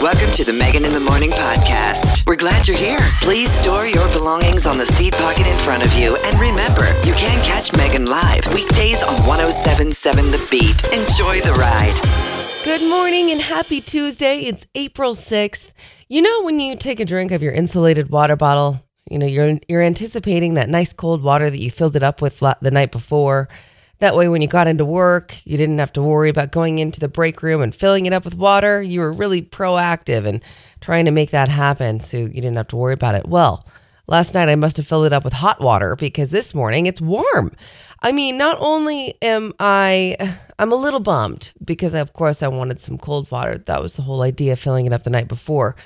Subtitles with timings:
[0.00, 2.26] Welcome to the Megan in the Morning podcast.
[2.26, 3.00] We're glad you're here.
[3.20, 6.16] Please store your belongings on the seat pocket in front of you.
[6.24, 10.86] And remember, you can catch Megan live weekdays on 1077 The Beat.
[10.86, 11.94] Enjoy the ride.
[12.64, 14.38] Good morning and happy Tuesday.
[14.38, 15.70] It's April 6th.
[16.08, 19.58] You know when you take a drink of your insulated water bottle, you know, you're
[19.68, 23.50] you're anticipating that nice cold water that you filled it up with the night before.
[24.00, 27.00] That way when you got into work, you didn't have to worry about going into
[27.00, 28.82] the break room and filling it up with water.
[28.82, 30.42] You were really proactive and
[30.80, 33.28] trying to make that happen so you didn't have to worry about it.
[33.28, 33.62] Well,
[34.06, 37.00] last night I must have filled it up with hot water because this morning it's
[37.00, 37.52] warm.
[38.00, 40.16] I mean, not only am I
[40.58, 43.58] I'm a little bummed because of course I wanted some cold water.
[43.58, 45.76] That was the whole idea filling it up the night before.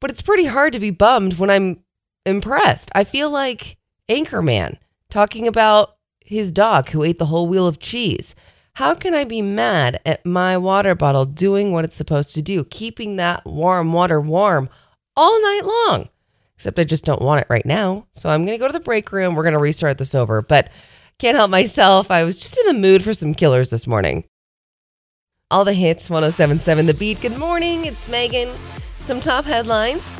[0.00, 1.80] But it's pretty hard to be bummed when I'm
[2.24, 2.90] impressed.
[2.94, 3.76] I feel like
[4.08, 4.76] Anchorman
[5.10, 5.96] talking about
[6.30, 8.36] his dog who ate the whole wheel of cheese.
[8.74, 12.64] How can I be mad at my water bottle doing what it's supposed to do,
[12.64, 14.70] keeping that warm water warm
[15.16, 16.08] all night long?
[16.54, 18.06] Except I just don't want it right now.
[18.14, 19.34] So I'm going to go to the break room.
[19.34, 20.40] We're going to restart this over.
[20.40, 20.70] But
[21.18, 22.10] can't help myself.
[22.12, 24.24] I was just in the mood for some killers this morning.
[25.50, 27.20] All the hits, 1077 The Beat.
[27.20, 27.86] Good morning.
[27.86, 28.54] It's Megan.
[29.00, 30.12] Some top headlines.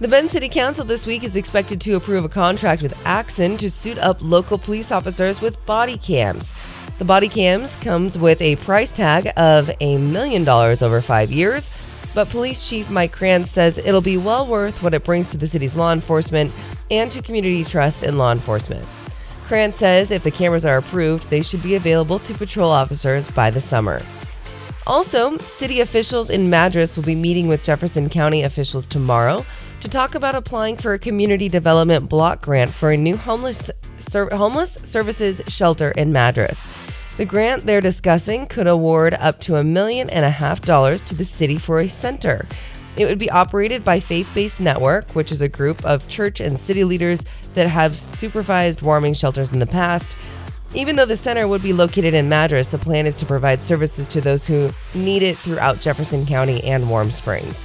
[0.00, 3.70] The Bend City Council this week is expected to approve a contract with Axon to
[3.70, 6.54] suit up local police officers with body cams.
[6.98, 11.68] The body cams comes with a price tag of a million dollars over five years,
[12.14, 15.46] but Police Chief Mike Krantz says it'll be well worth what it brings to the
[15.46, 16.50] city's law enforcement
[16.90, 18.86] and to community trust in law enforcement.
[19.48, 23.50] Krantz says if the cameras are approved, they should be available to patrol officers by
[23.50, 24.00] the summer.
[24.86, 29.44] Also, city officials in Madras will be meeting with Jefferson County officials tomorrow
[29.80, 34.28] to talk about applying for a community development block grant for a new homeless ser-
[34.34, 36.66] homeless services shelter in Madras.
[37.16, 41.14] The grant they're discussing could award up to a million and a half dollars to
[41.14, 42.46] the city for a center.
[42.96, 46.58] It would be operated by Faith Based Network, which is a group of church and
[46.58, 50.16] city leaders that have supervised warming shelters in the past.
[50.74, 54.06] Even though the center would be located in Madras, the plan is to provide services
[54.08, 57.64] to those who need it throughout Jefferson County and Warm Springs.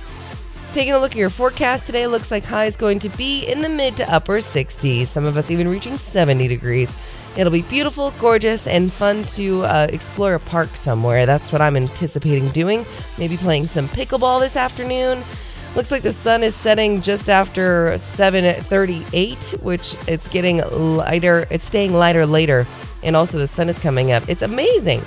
[0.75, 3.62] Taking a look at your forecast today, looks like high is going to be in
[3.62, 6.94] the mid to upper 60s, some of us even reaching 70 degrees.
[7.38, 11.25] It'll be beautiful, gorgeous, and fun to uh, explore a park somewhere.
[11.25, 12.86] That's what I'm anticipating doing.
[13.18, 15.24] Maybe playing some pickleball this afternoon.
[15.78, 21.47] Looks like the sun is setting just after 7:38, which it's getting lighter.
[21.50, 22.68] It's staying lighter later,
[23.02, 24.28] and also the sun is coming up.
[24.28, 25.06] It's amazing.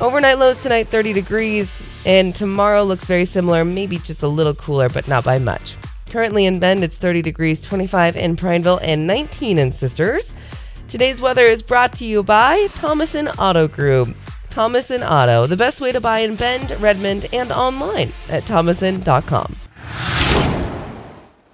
[0.00, 4.88] Overnight lows tonight 30 degrees, and tomorrow looks very similar, maybe just a little cooler,
[4.88, 5.74] but not by much.
[6.08, 10.32] Currently in Bend, it's 30 degrees, 25 in Prineville, and 19 in Sisters.
[10.86, 14.16] Today's weather is brought to you by Thomason Auto Group.
[14.50, 19.56] Thomason Auto, the best way to buy in Bend, Redmond, and online at thomason.com.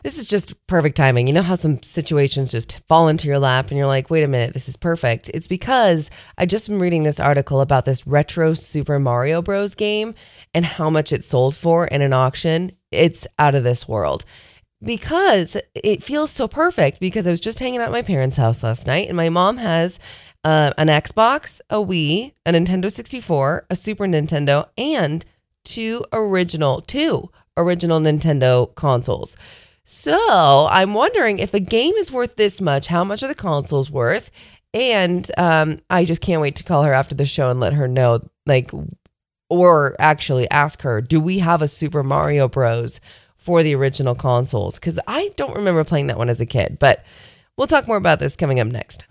[0.04, 1.26] This is just perfect timing.
[1.26, 4.28] You know how some situations just fall into your lap and you're like, wait a
[4.28, 5.30] minute, this is perfect.
[5.32, 9.74] It's because I just been reading this article about this retro Super Mario Bros.
[9.74, 10.14] game
[10.52, 12.72] and how much it sold for in an auction.
[12.92, 14.26] It's out of this world
[14.82, 18.62] because it feels so perfect because I was just hanging out at my parents' house
[18.62, 19.98] last night and my mom has
[20.44, 25.24] uh, an Xbox, a Wii, a Nintendo 64, a Super Nintendo, and
[25.64, 29.34] two original, two original Nintendo consoles.
[29.84, 33.90] So I'm wondering if a game is worth this much, how much are the consoles
[33.90, 34.30] worth?
[34.72, 37.86] And um, I just can't wait to call her after the show and let her
[37.86, 38.70] know, like,
[39.50, 42.98] or actually ask her, do we have a Super Mario Bros.
[43.36, 44.76] for the original consoles?
[44.76, 47.04] Because I don't remember playing that one as a kid, but
[47.56, 49.04] we'll talk more about this coming up next.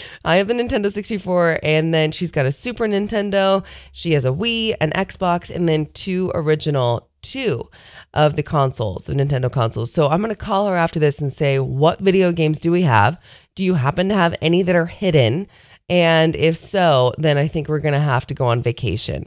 [0.24, 4.30] I have the Nintendo 64 and then she's got a Super Nintendo, she has a
[4.30, 7.70] Wii, an Xbox and then two original two
[8.12, 9.90] of the consoles, the Nintendo consoles.
[9.92, 13.18] So I'm to call her after this and say, "What video games do we have?
[13.54, 15.46] Do you happen to have any that are hidden?"
[15.88, 19.26] And if so, then I think we're to have to go on vacation.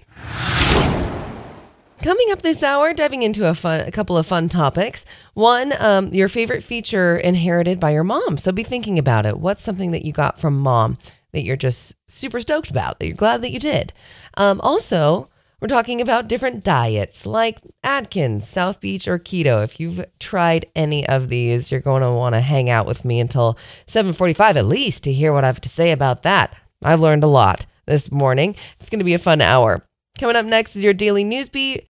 [2.02, 5.04] Coming up this hour, diving into a fun, a couple of fun topics.
[5.34, 8.38] One, um, your favorite feature inherited by your mom.
[8.38, 9.40] So be thinking about it.
[9.40, 11.00] What's something that you got from mom
[11.32, 13.94] that you're just super stoked about, that you're glad that you did?
[14.36, 15.30] Um, also,
[15.60, 19.64] we're talking about different diets like Atkins, South Beach, or keto.
[19.64, 23.20] If you've tried any of these, you're going to want to hang out with me
[23.20, 23.58] until
[23.88, 26.56] 7:45 at least to hear what I have to say about that.
[26.84, 28.56] I've learned a lot this morning.
[28.80, 29.87] It's going to be a fun hour.
[30.18, 31.86] Coming up next is your daily news beat.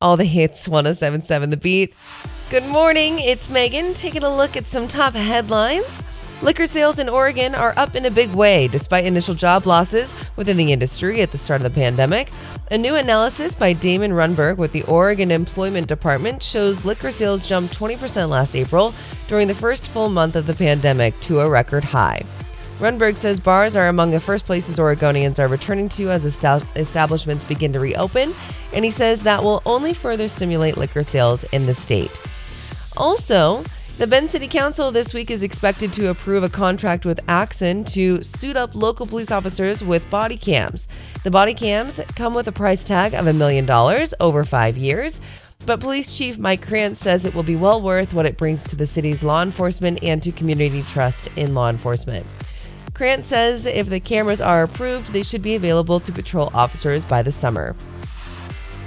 [0.00, 1.94] All the hits 1077 The Beat.
[2.50, 3.18] Good morning.
[3.18, 6.04] It's Megan taking a look at some top headlines.
[6.40, 10.56] Liquor sales in Oregon are up in a big way despite initial job losses within
[10.56, 12.30] the industry at the start of the pandemic.
[12.70, 17.76] A new analysis by Damon Runberg with the Oregon Employment Department shows liquor sales jumped
[17.76, 18.94] 20% last April
[19.26, 22.22] during the first full month of the pandemic to a record high.
[22.78, 27.72] Runberg says bars are among the first places Oregonians are returning to as establishments begin
[27.72, 28.32] to reopen,
[28.72, 32.20] and he says that will only further stimulate liquor sales in the state.
[32.96, 33.64] Also,
[33.98, 38.22] the Bend City Council this week is expected to approve a contract with Axon to
[38.22, 40.86] suit up local police officers with body cams.
[41.24, 45.20] The body cams come with a price tag of a million dollars over five years.
[45.66, 48.76] But Police Chief Mike Krantz says it will be well worth what it brings to
[48.76, 52.24] the city's law enforcement and to community trust in law enforcement.
[52.98, 57.22] Krantz says if the cameras are approved, they should be available to patrol officers by
[57.22, 57.76] the summer.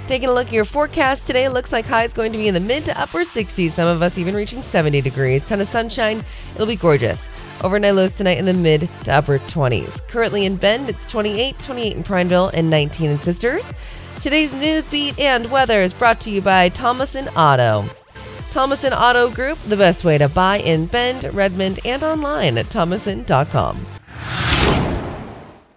[0.06, 2.52] Taking a look at your forecast today, looks like high is going to be in
[2.52, 5.48] the mid to upper 60s, some of us even reaching 70 degrees.
[5.48, 6.22] Ton of sunshine,
[6.54, 7.26] it'll be gorgeous.
[7.64, 10.06] Overnight lows tonight in the mid to upper 20s.
[10.08, 13.72] Currently in Bend, it's 28, 28 in Prineville, and 19 in Sisters.
[14.20, 17.86] Today's news beat and weather is brought to you by Thomason Auto.
[18.50, 23.86] Thomason Auto Group, the best way to buy in Bend, Redmond, and online at thomason.com.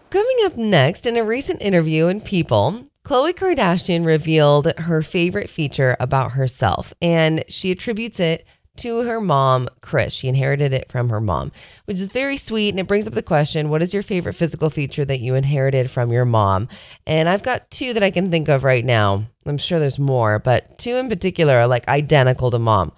[0.10, 5.96] Coming up next, in a recent interview in People, Khloe Kardashian revealed her favorite feature
[6.00, 8.48] about herself, and she attributes it
[8.78, 10.14] to her mom, Kris.
[10.14, 11.52] She inherited it from her mom,
[11.86, 12.70] which is very sweet.
[12.70, 15.90] And it brings up the question what is your favorite physical feature that you inherited
[15.90, 16.68] from your mom?
[17.06, 19.26] And I've got two that I can think of right now.
[19.46, 22.92] I'm sure there's more, but two in particular are like identical to mom.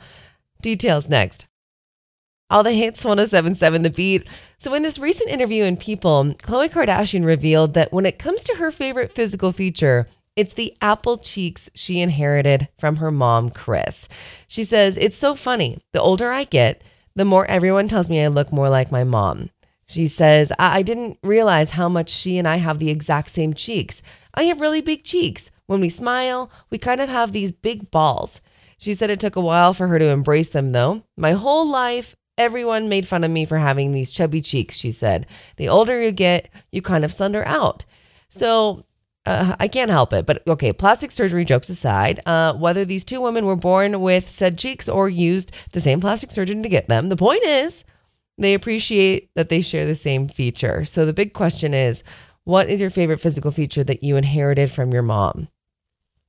[0.62, 1.48] Details next.
[2.50, 4.28] All the hits 1077 The Beat.
[4.58, 8.56] So, in this recent interview in People, Khloe Kardashian revealed that when it comes to
[8.56, 10.08] her favorite physical feature,
[10.38, 14.08] it's the apple cheeks she inherited from her mom, Kris.
[14.48, 15.80] She says, It's so funny.
[15.92, 16.84] The older I get,
[17.16, 19.50] the more everyone tells me I look more like my mom.
[19.86, 23.54] She says, I, I didn't realize how much she and I have the exact same
[23.54, 24.02] cheeks.
[24.34, 25.52] I have really big cheeks.
[25.66, 28.40] When we smile, we kind of have these big balls.
[28.78, 31.04] She said it took a while for her to embrace them, though.
[31.18, 35.26] My whole life, Everyone made fun of me for having these chubby cheeks, she said.
[35.56, 37.86] The older you get, you kind of slender out.
[38.30, 38.86] So
[39.26, 40.26] uh, I can't help it.
[40.26, 44.58] But okay, plastic surgery jokes aside, uh, whether these two women were born with said
[44.58, 47.84] cheeks or used the same plastic surgeon to get them, the point is
[48.38, 50.86] they appreciate that they share the same feature.
[50.86, 52.04] So the big question is
[52.44, 55.50] what is your favorite physical feature that you inherited from your mom?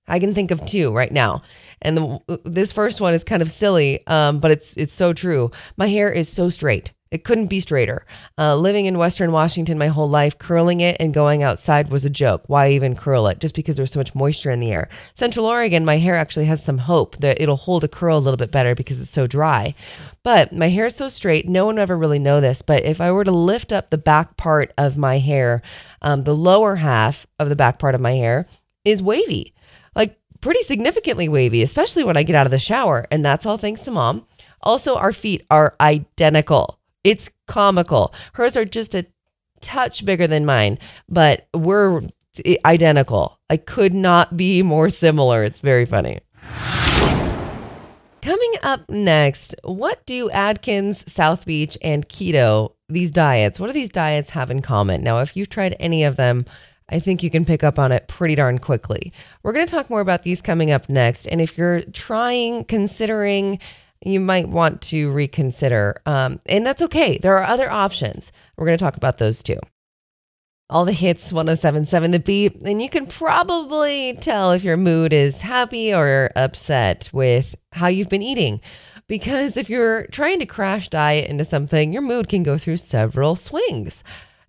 [0.09, 1.43] I can think of two right now.
[1.81, 5.51] And the, this first one is kind of silly, um, but it's it's so true.
[5.77, 6.93] My hair is so straight.
[7.11, 8.05] It couldn't be straighter.
[8.37, 12.11] Uh, living in Western Washington my whole life, curling it and going outside was a
[12.11, 12.43] joke.
[12.49, 13.39] Why even curl it?
[13.39, 14.89] Just because there's so much moisture in the air.
[15.15, 18.37] Central Oregon, my hair actually has some hope that it'll hold a curl a little
[18.37, 19.75] bit better because it's so dry.
[20.23, 22.61] But my hair is so straight, no one ever really know this.
[22.61, 25.63] But if I were to lift up the back part of my hair,
[26.03, 28.47] um, the lower half of the back part of my hair
[28.85, 29.55] is wavy
[30.41, 33.07] pretty significantly wavy, especially when I get out of the shower.
[33.11, 34.27] And that's all thanks to mom.
[34.63, 36.79] Also, our feet are identical.
[37.05, 38.13] It's comical.
[38.35, 39.07] Hers are just a
[39.61, 40.79] touch bigger than mine,
[41.09, 42.03] but we're
[42.65, 43.39] identical.
[43.51, 45.45] I could not be more similar.
[45.45, 46.21] It's very funny.
[48.21, 53.89] Coming up next, what do Atkins, South Beach, and keto, these diets, what do these
[53.89, 55.03] diets have in common?
[55.03, 56.45] Now, if you've tried any of them,
[56.91, 59.13] I think you can pick up on it pretty darn quickly.
[59.43, 61.27] We're going to talk more about these coming up next.
[61.27, 63.59] And if you're trying, considering,
[64.05, 66.01] you might want to reconsider.
[66.07, 67.19] Um, and that's okay.
[67.19, 68.33] There are other options.
[68.57, 69.59] We're going to talk about those too.
[70.71, 72.63] All the hits 1077 the beat.
[72.63, 78.11] And you can probably tell if your mood is happy or upset with how you've
[78.11, 78.61] been eating.
[79.09, 83.35] because if you're trying to crash diet into something, your mood can go through several
[83.35, 84.05] swings.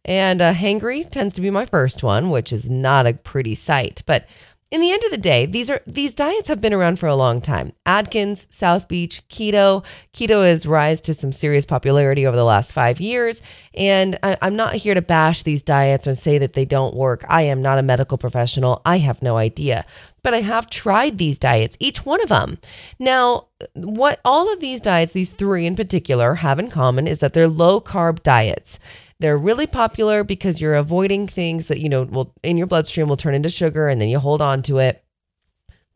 [0.06, 4.02] And uh, hangry tends to be my first one, which is not a pretty sight.
[4.06, 4.28] But
[4.72, 7.16] in the end of the day, these are these diets have been around for a
[7.16, 7.74] long time.
[7.88, 9.84] Atkins, South Beach, keto.
[10.14, 13.42] Keto has rise to some serious popularity over the last five years.
[13.74, 17.26] And I, I'm not here to bash these diets or say that they don't work.
[17.28, 18.84] I am not a medical professional.
[18.86, 19.86] I have no idea.
[20.22, 22.60] But I have tried these diets, each one of them.
[23.00, 27.34] Now, what all of these diets, these three in particular, have in common is that
[27.34, 28.80] they're low carb diets.
[29.20, 33.18] They're really popular because you're avoiding things that, you know, will in your bloodstream will
[33.18, 35.04] turn into sugar and then you hold on to it.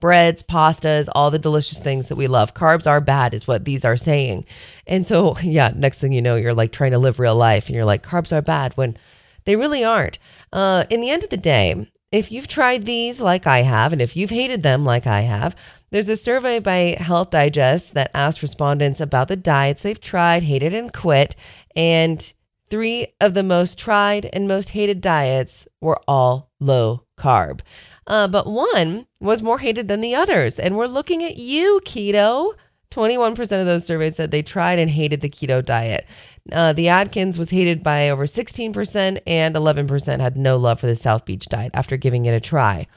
[0.01, 2.53] Breads, pastas, all the delicious things that we love.
[2.53, 4.43] Carbs are bad, is what these are saying.
[4.85, 7.75] And so, yeah, next thing you know, you're like trying to live real life and
[7.75, 8.97] you're like, carbs are bad when
[9.45, 10.19] they really aren't.
[10.51, 14.01] Uh, in the end of the day, if you've tried these like I have, and
[14.01, 15.55] if you've hated them like I have,
[15.89, 20.73] there's a survey by Health Digest that asked respondents about the diets they've tried, hated,
[20.73, 21.35] and quit.
[21.75, 22.33] And
[22.73, 27.59] Three of the most tried and most hated diets were all low carb.
[28.07, 30.57] Uh, but one was more hated than the others.
[30.57, 32.55] And we're looking at you, keto.
[32.89, 36.07] 21% of those surveyed said they tried and hated the keto diet.
[36.51, 40.95] Uh, the Atkins was hated by over 16%, and 11% had no love for the
[40.95, 42.87] South Beach diet after giving it a try.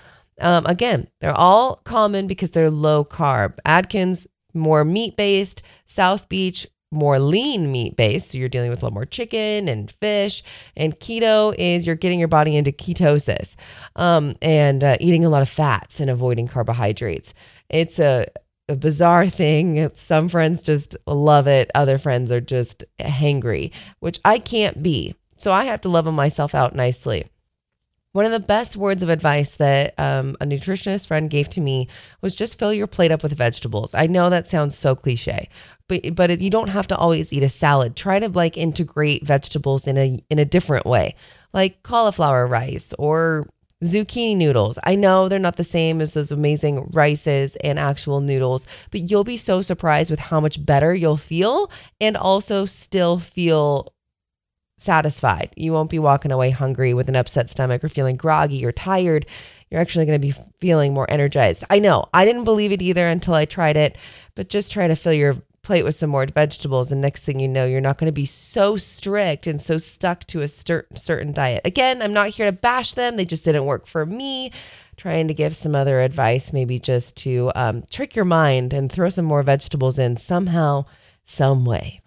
[0.41, 3.59] Um, again, they're all common because they're low carb.
[3.67, 8.31] Atkins, more meat based, South Beach, more lean meat based.
[8.31, 10.43] So you're dealing with a little more chicken and fish.
[10.77, 13.57] And keto is you're getting your body into ketosis
[13.97, 17.35] um, and uh, eating a lot of fats and avoiding carbohydrates.
[17.69, 18.27] It's a,
[18.69, 19.91] a bizarre thing.
[19.95, 25.15] Some friends just love it, other friends are just hangry, which I can't be.
[25.39, 27.27] So I have to level myself out nicely.
[28.17, 31.87] One of the best words of advice that um, a nutritionist friend gave to me
[32.23, 33.93] was just fill your plate up with vegetables.
[33.93, 35.51] I know that sounds so cliche,
[35.87, 37.95] but but you don't have to always eat a salad.
[37.95, 41.15] Try to like integrate vegetables in a in a different way,
[41.53, 43.51] like cauliflower rice or
[43.85, 44.79] zucchini noodles.
[44.83, 49.25] I know they're not the same as those amazing rices and actual noodles, but you'll
[49.25, 51.71] be so surprised with how much better you'll feel
[52.01, 53.93] and also still feel
[54.77, 55.53] satisfied.
[55.57, 59.27] You won't be walking away hungry with an upset stomach or feeling groggy or tired.
[59.71, 61.65] You're actually going to be feeling more energized.
[61.71, 63.99] I know I didn't believe it either until I tried it,
[64.35, 66.93] but just try to fill your plate with some more vegetables.
[66.93, 70.25] And next thing you know, you're not going to be so strict and so stuck
[70.27, 71.63] to a certain diet.
[71.65, 74.53] Again, I'm not here to bash them, they just didn't work for me.
[74.97, 79.11] Trying to give some other advice, maybe just to um, trick your mind and throw
[79.11, 80.87] some more vegetables in somehow,
[81.25, 82.01] some way.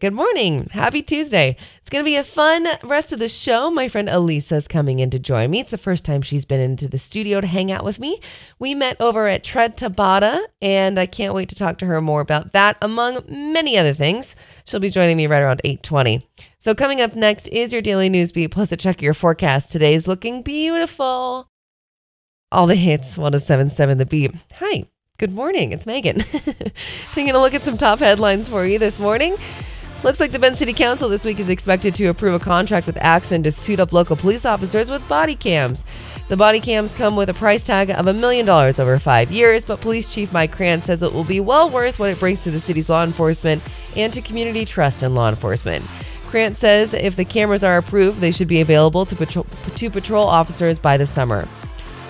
[0.00, 0.68] Good morning.
[0.70, 1.56] Happy Tuesday.
[1.78, 3.68] It's going to be a fun rest of the show.
[3.68, 5.58] My friend Elisa is coming in to join me.
[5.58, 8.20] It's the first time she's been into the studio to hang out with me.
[8.60, 12.20] We met over at Tread Tabata, and I can't wait to talk to her more
[12.20, 14.36] about that, among many other things.
[14.64, 16.22] She'll be joining me right around 820.
[16.58, 19.72] So coming up next is your daily news beat, plus a check of your forecast.
[19.72, 21.48] Today is looking beautiful.
[22.52, 24.34] All the hits, 1077 The Beat.
[24.60, 24.84] Hi.
[25.18, 25.72] Good morning.
[25.72, 26.20] It's Megan.
[27.12, 29.34] Taking a look at some top headlines for you this morning.
[30.04, 32.96] Looks like the Bend City Council this week is expected to approve a contract with
[32.98, 35.84] Axon to suit up local police officers with body cams.
[36.28, 39.64] The body cams come with a price tag of a million dollars over five years,
[39.64, 42.52] but Police Chief Mike Krantz says it will be well worth what it brings to
[42.52, 43.60] the city's law enforcement
[43.96, 45.84] and to community trust in law enforcement.
[46.26, 50.28] Krantz says if the cameras are approved, they should be available to patrol, to patrol
[50.28, 51.48] officers by the summer.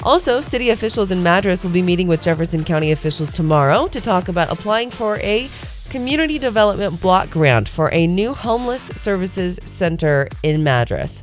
[0.03, 4.29] Also, city officials in Madras will be meeting with Jefferson County officials tomorrow to talk
[4.29, 5.49] about applying for a
[5.89, 11.23] community development block grant for a new homeless services center in Madras.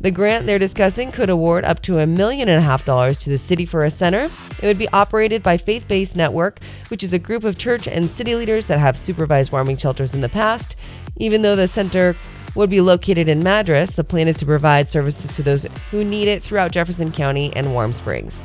[0.00, 3.30] The grant they're discussing could award up to a million and a half dollars to
[3.30, 4.30] the city for a center.
[4.62, 8.08] It would be operated by Faith Based Network, which is a group of church and
[8.08, 10.76] city leaders that have supervised warming shelters in the past.
[11.16, 12.14] Even though the center
[12.54, 16.28] would be located in Madras, the plan is to provide services to those who need
[16.28, 18.44] it throughout Jefferson County and Warm Springs.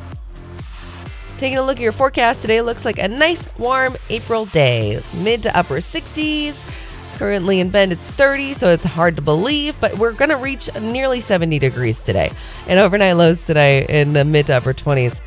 [1.43, 5.43] Taking a look at your forecast today, looks like a nice warm April day, mid
[5.43, 7.17] to upper 60s.
[7.17, 10.73] Currently in Bend, it's 30, so it's hard to believe, but we're going to reach
[10.79, 12.31] nearly 70 degrees today.
[12.69, 15.19] And overnight lows today in the mid to upper 20s.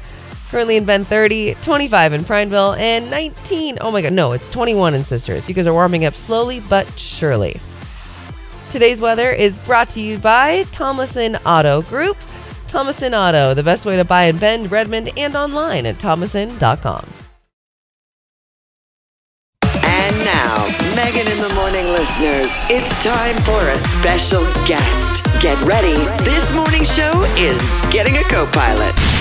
[0.50, 3.76] Currently in Bend, 30, 25 in Prineville, and 19.
[3.82, 5.46] Oh my God, no, it's 21 in Sisters.
[5.50, 7.60] You guys are warming up slowly but surely.
[8.70, 12.16] Today's weather is brought to you by Thomason Auto Group.
[12.76, 17.08] Thomason Auto, the best way to buy in Bend, Redmond, and online at thomason.com.
[19.82, 25.24] And now, Megan in the Morning listeners, it's time for a special guest.
[25.40, 25.96] Get ready.
[26.22, 29.15] This morning show is getting a co pilot.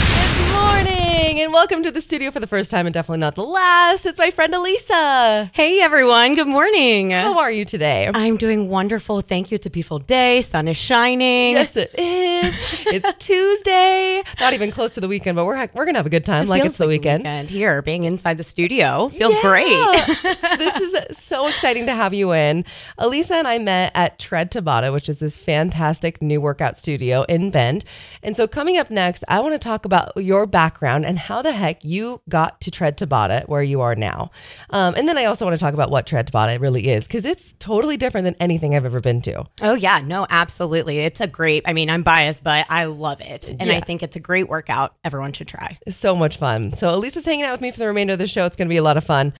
[1.46, 4.08] And welcome to the studio for the first time and definitely not the last.
[4.08, 5.52] It's my friend Elisa.
[5.54, 7.12] Hey everyone, good morning.
[7.12, 8.10] How are you today?
[8.12, 9.22] I'm doing wonderful.
[9.22, 9.56] Thank you.
[9.56, 10.42] It's a beautiful day.
[10.42, 11.52] Sun is shining.
[11.54, 12.58] Yes, it is.
[12.88, 14.24] It's Tuesday.
[14.40, 16.66] Not even close to the weekend, but we're we're gonna have a good time, like
[16.66, 17.28] it's the weekend.
[17.28, 19.42] And here, being inside the studio feels Yeah.
[19.44, 19.68] great.
[20.58, 22.66] this is so exciting to have you in.
[22.98, 27.52] Elisa and I met at Tread Tabata, which is this fantastic new workout studio in
[27.52, 27.86] Bend.
[28.24, 31.52] And so, coming up next, I want to talk about your background and how the
[31.52, 34.32] heck you got to Tread Tabata where you are now.
[34.70, 37.26] Um, and then I also want to talk about what Tread Tabata really is because
[37.26, 39.44] it's totally different than anything I've ever been to.
[39.62, 41.00] oh yeah, no, absolutely.
[41.00, 41.64] It's a great.
[41.66, 43.74] I mean, I'm biased, but I love it, and Yeah.
[43.78, 44.96] I think it's a great workout.
[45.04, 45.78] Everyone should try.
[45.86, 46.72] It's so much fun.
[46.72, 48.46] So Elisa's hanging out with me for the remainder of the show.
[48.46, 49.34] It's going to be a lot of fun.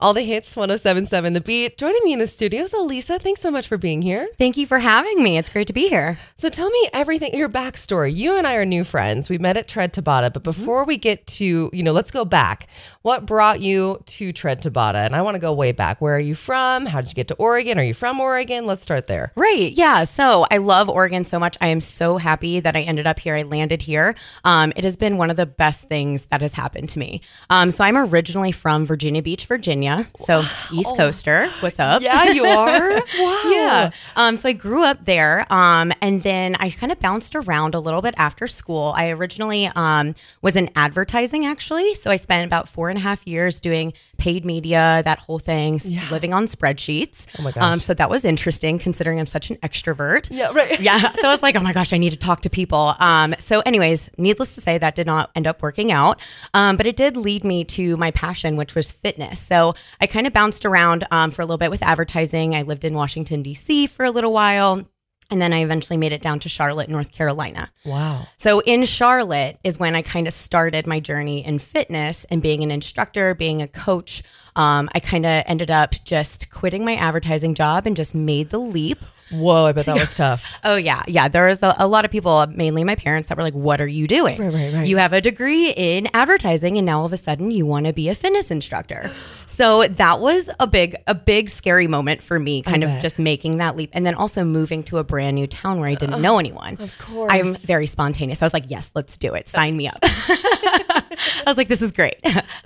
[0.00, 1.76] All the hits, 1077 The Beat.
[1.76, 3.18] Joining me in the studio is Elisa.
[3.18, 4.28] Thanks so much for being here.
[4.38, 5.38] Thank you for having me.
[5.38, 6.20] It's great to be here.
[6.36, 8.14] So tell me everything, your backstory.
[8.14, 9.28] You and I are new friends.
[9.28, 12.68] We met at Tread Tabata, but before we get to, you know, let's go back.
[13.02, 15.04] What brought you to Tread Tabata?
[15.04, 16.00] And I want to go way back.
[16.00, 16.86] Where are you from?
[16.86, 17.76] How did you get to Oregon?
[17.76, 18.66] Are you from Oregon?
[18.66, 19.32] Let's start there.
[19.34, 19.72] Right.
[19.72, 20.04] Yeah.
[20.04, 21.56] So I love Oregon so much.
[21.60, 23.34] I am so happy that I ended up here.
[23.34, 24.14] I landed here.
[24.44, 27.20] Um, it has been one of the best things that has happened to me.
[27.50, 29.87] Um, so I'm originally from Virginia Beach, Virginia.
[30.16, 30.42] So
[30.72, 31.48] East Coaster.
[31.60, 32.02] What's up?
[32.02, 32.94] Yeah, you are.
[33.18, 33.42] wow.
[33.50, 33.90] Yeah.
[34.16, 35.46] Um, so I grew up there.
[35.52, 38.92] Um, and then I kind of bounced around a little bit after school.
[38.96, 41.94] I originally um, was in advertising, actually.
[41.94, 45.76] So I spent about four and a half years doing paid media, that whole thing,
[45.76, 47.26] s- living on spreadsheets.
[47.38, 47.62] Oh my gosh.
[47.62, 50.28] Um, so that was interesting considering I'm such an extrovert.
[50.30, 50.78] Yeah, right.
[50.80, 50.98] yeah.
[51.12, 52.94] So I was like, oh my gosh, I need to talk to people.
[52.98, 56.20] Um, so, anyways, needless to say, that did not end up working out.
[56.52, 59.40] Um, but it did lead me to my passion, which was fitness.
[59.40, 62.54] So I kind of bounced around um, for a little bit with advertising.
[62.54, 63.86] I lived in Washington, D.C.
[63.86, 64.84] for a little while.
[65.30, 67.70] And then I eventually made it down to Charlotte, North Carolina.
[67.84, 68.28] Wow.
[68.38, 72.62] So in Charlotte is when I kind of started my journey in fitness and being
[72.62, 74.22] an instructor, being a coach.
[74.56, 78.58] Um, I kind of ended up just quitting my advertising job and just made the
[78.58, 79.04] leap.
[79.30, 80.46] Whoa, I bet that was tough.
[80.64, 81.28] Oh yeah, yeah.
[81.28, 83.86] There was a, a lot of people, mainly my parents, that were like, "What are
[83.86, 84.38] you doing?
[84.40, 84.86] Right, right, right.
[84.86, 87.92] You have a degree in advertising, and now all of a sudden you want to
[87.92, 89.10] be a fitness instructor."
[89.48, 93.00] So that was a big, a big scary moment for me, kind of bet.
[93.00, 95.94] just making that leap, and then also moving to a brand new town where I
[95.94, 96.76] didn't know anyone.
[96.78, 97.32] Of course.
[97.32, 98.42] I'm very spontaneous.
[98.42, 99.48] I was like, "Yes, let's do it.
[99.48, 102.16] Sign me up." I was like, "This is great.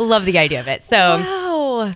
[0.01, 0.97] Love the idea of it." So.
[1.19, 1.53] Wow.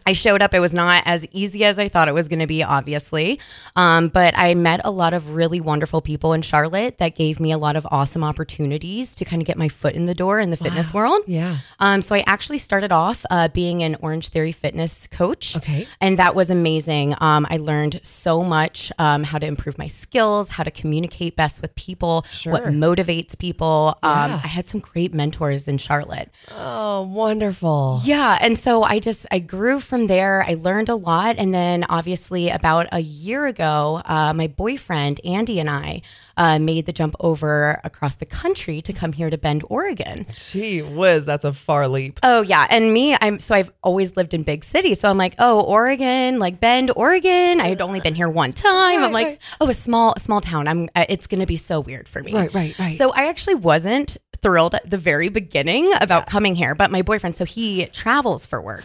[0.07, 0.55] I showed up.
[0.55, 3.39] It was not as easy as I thought it was going to be, obviously.
[3.77, 7.53] Um, but I met a lot of really wonderful people in Charlotte that gave me
[7.53, 10.51] a lot of awesome opportunities to kind of get my foot in the door in
[10.51, 11.23] the fitness world.
[11.27, 11.59] Yeah.
[11.79, 15.57] Um, so I actually started off uh, being an Orange Theory fitness coach.
[15.57, 15.87] Okay.
[16.01, 17.15] And that was amazing.
[17.21, 21.63] Um, I learned so much um, how to improve my skills, how to communicate best
[21.63, 22.53] with people, sure.
[22.53, 23.99] what motivates people.
[24.03, 24.41] Um, Yeah.
[24.43, 26.31] I had some great mentors in Charlotte.
[26.51, 28.01] Oh, wonderful.
[28.05, 28.39] Yeah.
[28.41, 30.45] And so I just, I grew from there.
[30.47, 31.37] I learned a lot.
[31.39, 36.03] And then obviously, about a year ago, uh, my boyfriend, Andy, and I
[36.37, 40.27] uh, made the jump over across the country to come here to Bend, Oregon.
[40.33, 42.21] Gee whiz, that's a far leap.
[42.23, 42.67] Oh, yeah.
[42.71, 45.01] And me, I'm, so I've always lived in big cities.
[45.01, 47.61] So I'm like, oh, Oregon, like Bend, Oregon.
[47.61, 49.03] I had only been here one time.
[49.03, 49.39] I'm like, right.
[49.61, 50.69] oh, a small, small town.
[50.69, 52.35] I'm, uh, it's going to be so weird for me.
[52.35, 52.99] Right, right, right.
[52.99, 57.35] So I actually wasn't thrilled at the very beginning about coming here, but my boyfriend,
[57.35, 58.85] so he travels for work.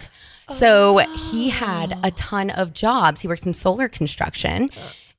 [0.50, 3.22] So he had a ton of jobs.
[3.22, 4.70] He works in solar construction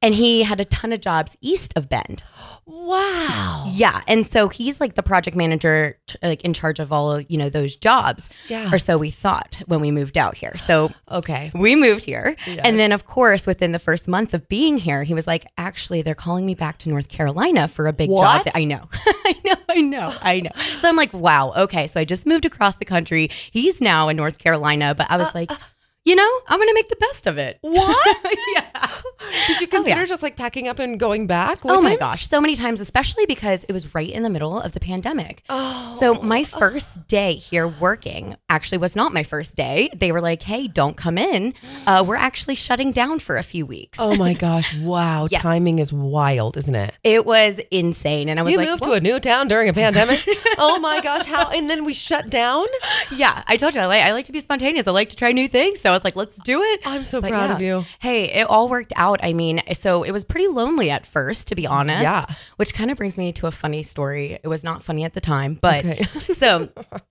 [0.03, 2.25] and he had a ton of jobs east of Bend.
[2.67, 3.69] Wow.
[3.73, 7.37] Yeah, and so he's like the project manager, like in charge of all of you
[7.39, 8.29] know those jobs.
[8.49, 8.73] Yeah.
[8.73, 10.57] or so we thought when we moved out here.
[10.57, 11.51] So Okay.
[11.55, 15.15] we moved here, and then of course within the first month of being here, he
[15.15, 18.45] was like, "Actually, they're calling me back to North Carolina for a big What?
[18.45, 20.51] job." I know, I know, I know, I know.
[20.81, 23.29] So I'm like, "Wow, okay." So I just moved across the country.
[23.51, 25.51] He's now in North Carolina, but I was uh, like.
[25.51, 25.57] Uh.
[26.05, 27.59] You know, I'm gonna make the best of it.
[27.61, 28.19] What?
[28.57, 28.62] yeah.
[29.47, 30.07] Did you consider yeah.
[30.07, 31.59] just like packing up and going back?
[31.65, 31.99] Oh my him?
[31.99, 35.43] gosh, so many times, especially because it was right in the middle of the pandemic.
[35.49, 35.97] Oh.
[35.99, 39.91] So my first day here working actually was not my first day.
[39.95, 41.55] They were like, "Hey, don't come in.
[41.87, 44.77] Uh, we're actually shutting down for a few weeks." Oh my gosh!
[44.79, 45.43] Wow, Yes.
[45.43, 46.95] timing is wild, isn't it?
[47.05, 49.73] It was insane, and I was You like, moved to a new town during a
[49.73, 50.21] pandemic.
[50.59, 51.25] oh my gosh!
[51.27, 51.51] How?
[51.51, 52.67] And then we shut down.
[53.13, 54.87] "Yeah, I told you I like I like to be spontaneous.
[54.87, 57.21] I like to try new things." So I was like, "Let's do it." I'm so
[57.21, 57.55] But proud yeah.
[57.57, 57.85] of you.
[58.01, 59.21] Hey, it all worked out.
[59.23, 62.03] I mean, so it was pretty lonely at first, to be honest.
[62.03, 62.25] Yeah.
[62.57, 64.39] Which kind of brings me to a funny story.
[64.43, 66.03] It was not funny at the time, but Okay.
[66.35, 66.69] so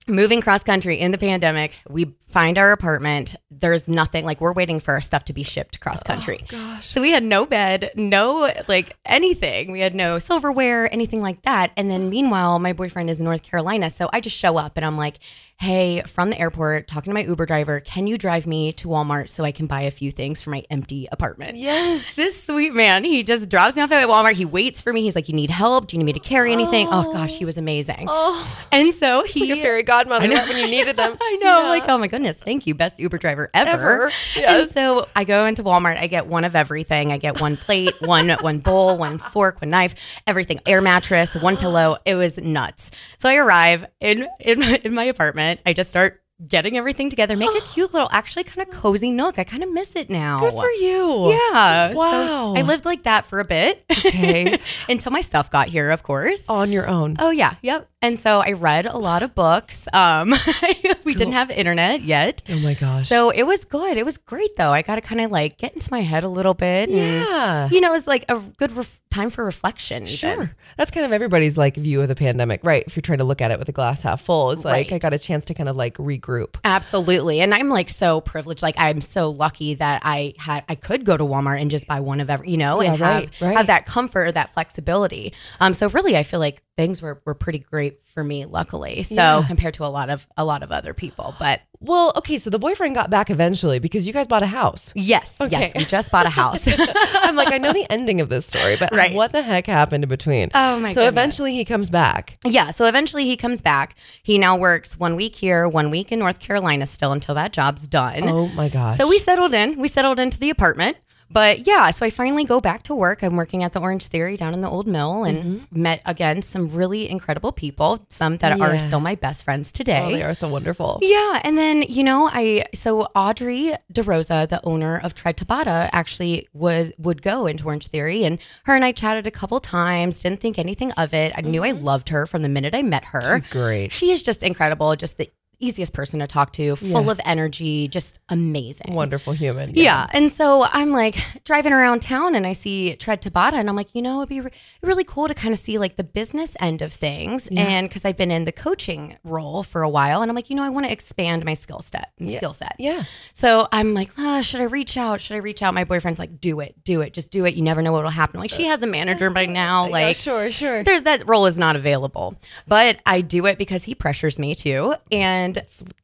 [0.08, 3.36] moving cross country in the pandemic, we find our apartment.
[3.50, 6.44] There's nothing like we're waiting for our stuff to be shipped cross country.
[6.52, 6.78] Oh.
[6.82, 9.70] So we had no bed, no like anything.
[9.72, 11.72] We had no silverware, anything like that.
[11.76, 13.90] And then meanwhile, my boyfriend is in North Carolina.
[13.90, 15.18] So I just show up and I'm like,
[15.62, 19.28] hey, from the airport, talking to my Uber driver, can you drive me to Walmart
[19.28, 21.56] so I can buy a few things for my empty apartment?
[21.56, 22.16] Yes.
[22.16, 24.32] This sweet man, he just drops me off at Walmart.
[24.32, 25.02] He waits for me.
[25.02, 25.86] He's like, you need help?
[25.86, 26.88] Do you need me to carry anything?
[26.90, 27.46] Oh, gosh, he oh.
[27.46, 28.06] was amazing.
[28.08, 31.16] Oh, And so he like a fairy godmother when you needed them.
[31.20, 31.62] I know.
[31.62, 33.70] I'm like, oh my goodness, thank you, best Uber driver ever.
[33.70, 34.12] Ever.
[34.44, 35.96] And so I go into Walmart.
[35.96, 37.12] I get one of everything.
[37.12, 39.94] I get one plate, one one bowl, one fork, one knife,
[40.26, 40.58] everything.
[40.66, 41.98] Air mattress, one pillow.
[42.04, 42.90] It was nuts.
[43.18, 45.51] So I arrive in in my, in my apartment.
[45.66, 47.36] I just start getting everything together.
[47.36, 49.38] Make a cute little, actually kind of cozy nook.
[49.38, 50.40] I kind of miss it now.
[50.40, 51.30] Good for you.
[51.30, 51.92] Yeah.
[51.92, 52.54] So Wow.
[52.56, 53.84] I lived like that for a bit.
[53.90, 54.58] Okay.
[54.88, 56.48] Until my stuff got here, of course.
[56.48, 57.16] On your own.
[57.18, 57.88] Oh yeah, yep.
[58.02, 59.86] And so I read a lot of books.
[59.92, 60.34] Um,
[61.04, 63.08] we didn't have internet yet, Oh my gosh.
[63.08, 63.96] so it was good.
[63.96, 64.72] It was great though.
[64.72, 66.88] I got to kind of like get into my head a little bit.
[66.88, 67.68] and, yeah.
[67.70, 70.02] you know, it was like a good ref- time for reflection.
[70.04, 70.08] Even.
[70.16, 70.56] Sure.
[70.76, 72.82] That's kind of everybody's like view of the pandemic, right?
[72.86, 74.92] If you're trying to look at it with a glass half full, it's like Right.
[74.94, 76.56] I got a chance to kind of like regroup.
[76.64, 77.40] Absolutely.
[77.40, 78.62] And I'm like so privileged.
[78.62, 82.00] Like I'm so lucky that I had I could go to Walmart and just buy
[82.00, 83.56] one of every, you know, and right, have right.
[83.56, 85.32] have that comfort, or that flexibility.
[85.60, 89.02] Um so really I feel like things were were pretty great for me luckily.
[89.02, 89.44] So Yeah.
[89.46, 91.34] compared to a lot of a lot of other people.
[91.38, 94.92] But Well, okay, so the boyfriend got back eventually because you guys bought a house.
[94.94, 95.50] yes, Okay.
[95.50, 96.66] yes, we just bought a house.
[97.14, 99.12] I'm like, I know the ending of this story, but Right.
[99.14, 100.50] what the heck happened in between?
[100.54, 101.08] Oh, my So goodness.
[101.12, 102.38] eventually he comes back.
[102.46, 103.96] Yeah, so eventually he comes back.
[104.22, 107.88] He now works one week here, one week in North Carolina still until that job's
[107.88, 108.22] done.
[108.28, 108.96] Oh my gosh.
[108.96, 109.80] So we settled in.
[109.80, 110.96] We settled into the apartment.
[111.32, 113.22] But yeah, so I finally go back to work.
[113.22, 115.82] I'm working at the Orange Theory down in the old mill and mm-hmm.
[115.82, 118.64] met again some really incredible people, some that Yeah.
[118.64, 120.02] are still my best friends today.
[120.04, 120.98] Oh, they are so wonderful.
[121.00, 126.46] Yeah, and then you know, I so Audrey DeRosa, the owner of Tread Tabata, actually
[126.52, 130.20] was would go into Orange Theory, and her and I chatted a couple times.
[130.22, 131.32] Didn't think anything of it.
[131.36, 131.84] I knew I mm-hmm.
[131.84, 133.38] loved her from the minute I met her.
[133.38, 133.92] She's great.
[133.92, 134.94] She is just incredible.
[134.96, 135.30] Just the
[135.64, 137.10] easiest person to talk to, full Yeah.
[137.12, 138.92] of energy, just amazing.
[138.94, 139.72] Wonderful human.
[139.74, 140.06] Yeah.
[140.12, 143.94] And so I'm like driving around town and I see Tread Tabata and I'm like,
[143.94, 144.50] you know, it'd be re-
[144.82, 147.48] really cool to kind of see like the business end of things.
[147.56, 150.56] And because I've been in the coaching role for a while and I'm like, you
[150.56, 152.74] know, I want to expand my skill set, skill set.
[152.78, 153.02] Yeah.
[153.32, 155.20] So I'm like, ah, should I reach out?
[155.20, 155.74] Should I reach out?
[155.74, 157.54] My boyfriend's like, do it, do it, just do it.
[157.54, 158.40] You never know what will happen.
[158.40, 159.84] Like she has a manager by now.
[159.86, 160.82] Yeah, Like sure, sure.
[160.82, 162.34] there's that role is not available,
[162.66, 164.96] but I do it because he pressures me to.
[165.10, 165.51] And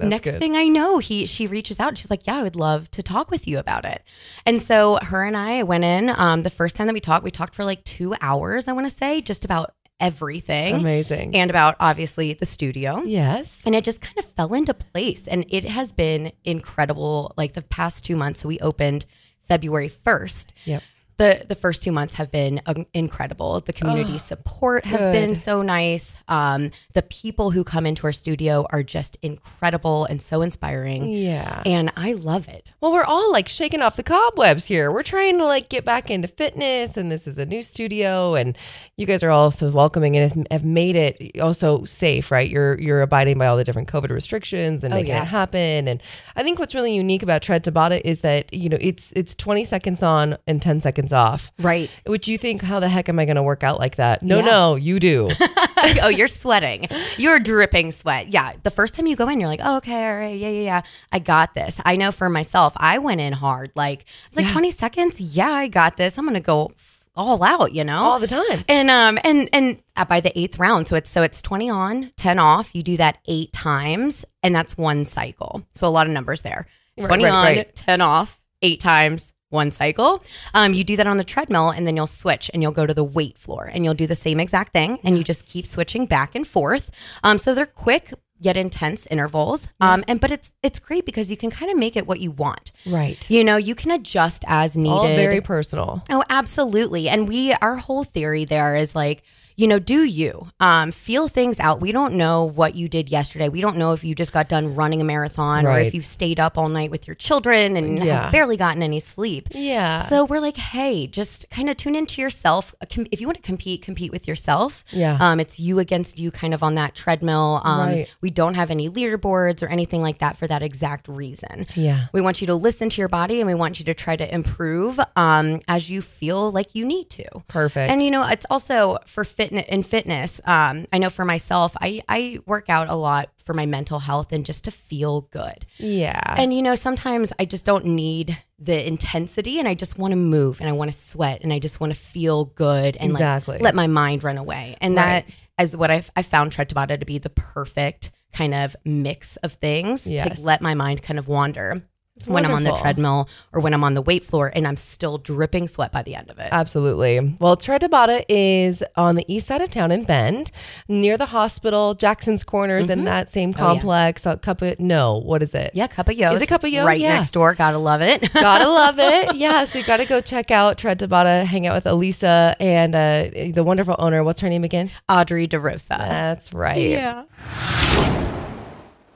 [0.01, 0.39] next good.
[0.39, 3.03] thing I know, he she reaches out and she's like, "Yeah, I would love to
[3.03, 4.03] talk with you about it."
[4.47, 6.09] And so her and I went in.
[6.11, 8.69] Um, the first time that we talked, we talked for like two hours.
[8.69, 11.35] I want to say just about everything, Amazing.
[11.35, 13.03] and about obviously the studio.
[13.05, 13.63] yes.
[13.67, 15.27] And it just kind of fell into place.
[15.27, 17.33] And it has been incredible.
[17.37, 19.07] Like the past two months, so we opened
[19.49, 20.83] February 1st Yep.
[21.19, 23.61] The the first two months have been um, incredible.
[23.61, 25.13] The community support has good.
[25.13, 26.17] been so nice.
[26.29, 31.09] Um, the people who come into our studio are just incredible and so inspiring.
[31.09, 31.63] Yeah.
[31.67, 32.73] And I love it.
[32.81, 34.93] Well, we're all like shaking off the cobwebs here.
[34.93, 38.57] We're trying to like get back into fitness, and this is a new studio, and
[38.97, 42.49] you guys are all so welcoming and have made it also safe, right?
[42.49, 45.23] You're you're abiding by all the different COVID restrictions and making yeah.
[45.23, 45.89] it happen.
[45.89, 46.01] And
[46.37, 49.65] I think what's really unique about Tread Tabata is that you know it's it's 20
[49.65, 51.51] seconds on and 10 seconds off.
[51.59, 51.91] Right.
[52.07, 54.23] Which you think, how the heck am I going to work out like that?
[54.23, 54.45] No, Yeah.
[54.45, 55.29] no, you do.
[56.03, 56.89] oh, you're sweating.
[57.17, 58.29] You're dripping sweat.
[58.29, 58.53] Yeah.
[58.63, 60.83] The first time you go in, you're like, oh, okay, all right, yeah, yeah, yeah.
[61.13, 61.81] I got this.
[61.85, 63.71] I know for myself, I went in hard.
[63.75, 64.53] Like, it's like Yeah.
[64.53, 65.21] 20 seconds.
[65.21, 66.19] Yeah, I got this.
[66.19, 66.73] I'm gonna go
[67.17, 67.73] all out.
[67.73, 68.65] You know, all the time.
[68.69, 72.39] And um and and by the eighth round, so it's so it's twenty on, ten
[72.39, 72.75] off.
[72.77, 75.67] You do that eight times, and that's one cycle.
[75.75, 76.67] So a lot of numbers there.
[76.97, 77.75] Right, Twenty right, on, right.
[77.75, 80.23] ten off, eight times, one cycle.
[80.55, 82.95] Um, you do that on the treadmill, and then you'll switch, and you'll go to
[82.95, 86.07] the weight floor, and you'll do the same exact thing, and you just keep switching
[86.07, 86.91] back and forth.
[87.23, 89.71] Um, so they're quick yet intense intervals.
[89.81, 92.31] Um, and but it's it's great because you can kind of make it what you
[92.31, 92.73] want.
[92.87, 93.29] Right.
[93.29, 94.93] You know, you can adjust as needed.
[94.93, 96.05] All very personal.
[96.11, 97.09] Oh, absolutely.
[97.09, 99.23] And we, our whole theory there is like,
[99.59, 101.81] you know, do you um, feel things out?
[101.81, 103.49] We don't know what you did yesterday.
[103.49, 106.39] We don't know if you just got done running a marathon or if you've stayed
[106.39, 108.31] up all night with your children and Yeah.
[108.31, 109.49] barely gotten any sleep.
[109.51, 109.99] Yeah.
[109.99, 112.73] So we're like, hey, just kind of tune into yourself.
[112.81, 114.85] Uh, If you want to compete, compete with yourself.
[114.93, 115.19] Yeah.
[115.21, 117.61] Um, it's you against you, kind of on that treadmill.
[117.65, 118.15] Um, Right.
[118.21, 121.67] We don't have any leaderboards or anything like that for that exact reason.
[121.75, 122.07] Yeah.
[122.13, 124.33] We want you to listen to your body and we want you to try to
[124.33, 127.25] improve um, as you feel like you need to.
[127.49, 127.91] Perfect.
[127.91, 130.41] And you know, it's also for fitness in fitness.
[130.45, 134.33] Um, I know for myself, I, I work out a lot for my mental health
[134.33, 135.65] and just to feel good.
[135.79, 136.21] yeah.
[136.37, 140.17] And you know, sometimes I just don't need the intensity and I just want to
[140.17, 143.55] move and I want to sweat and I just want to feel good and Exactly.
[143.55, 144.77] like let my mind run away.
[144.81, 145.25] And Right.
[145.27, 149.37] that is what I've, I found Tread Tabata to be the perfect kind of mix
[149.39, 150.39] of things Yes.
[150.39, 151.83] to let my mind kind of wander
[152.27, 155.19] when I'm on the treadmill or when I'm on the weight floor and I'm still
[155.19, 156.49] dripping sweat by the end of it.
[156.51, 157.37] Absolutely.
[157.41, 160.51] Well, Tread Tabata is on the east side of town in Bend,
[160.89, 163.59] near the hospital, Jackson's Corners, in that same Oh, yeah.
[163.59, 164.27] complex.
[164.27, 165.73] Uh, Cup of, no, what is it?
[165.75, 166.33] yeah, Cup of Yo.
[166.33, 166.85] Is it Cup of Yo?
[166.85, 167.15] Right Yeah.
[167.15, 167.55] next door.
[167.55, 168.33] Gotta love it.
[168.35, 169.29] Gotta love it.
[169.39, 173.51] Yeah, so you gotta go check out Tread Tabata, hang out with Elisa and uh,
[173.53, 174.25] the wonderful owner.
[174.25, 174.91] What's her name again?
[175.09, 175.97] Audrey DeRosa.
[175.99, 176.79] That's right.
[176.81, 177.25] yeah.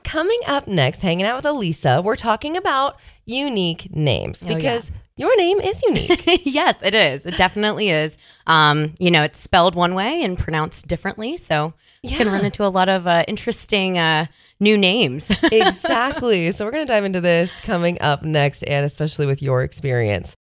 [0.03, 4.55] Coming up next, hanging out with Elisa, we're talking about unique names Oh, yeah.
[4.55, 6.23] because your name is unique.
[6.45, 7.25] yes, it is.
[7.25, 8.17] It definitely is.
[8.47, 11.37] Um, you know, it's spelled one way and pronounced differently.
[11.37, 14.25] So you can run into a lot of uh, interesting uh,
[14.59, 15.31] new names.
[15.51, 16.51] exactly.
[16.51, 20.35] So we're going to dive into this coming up next, and especially with your experience.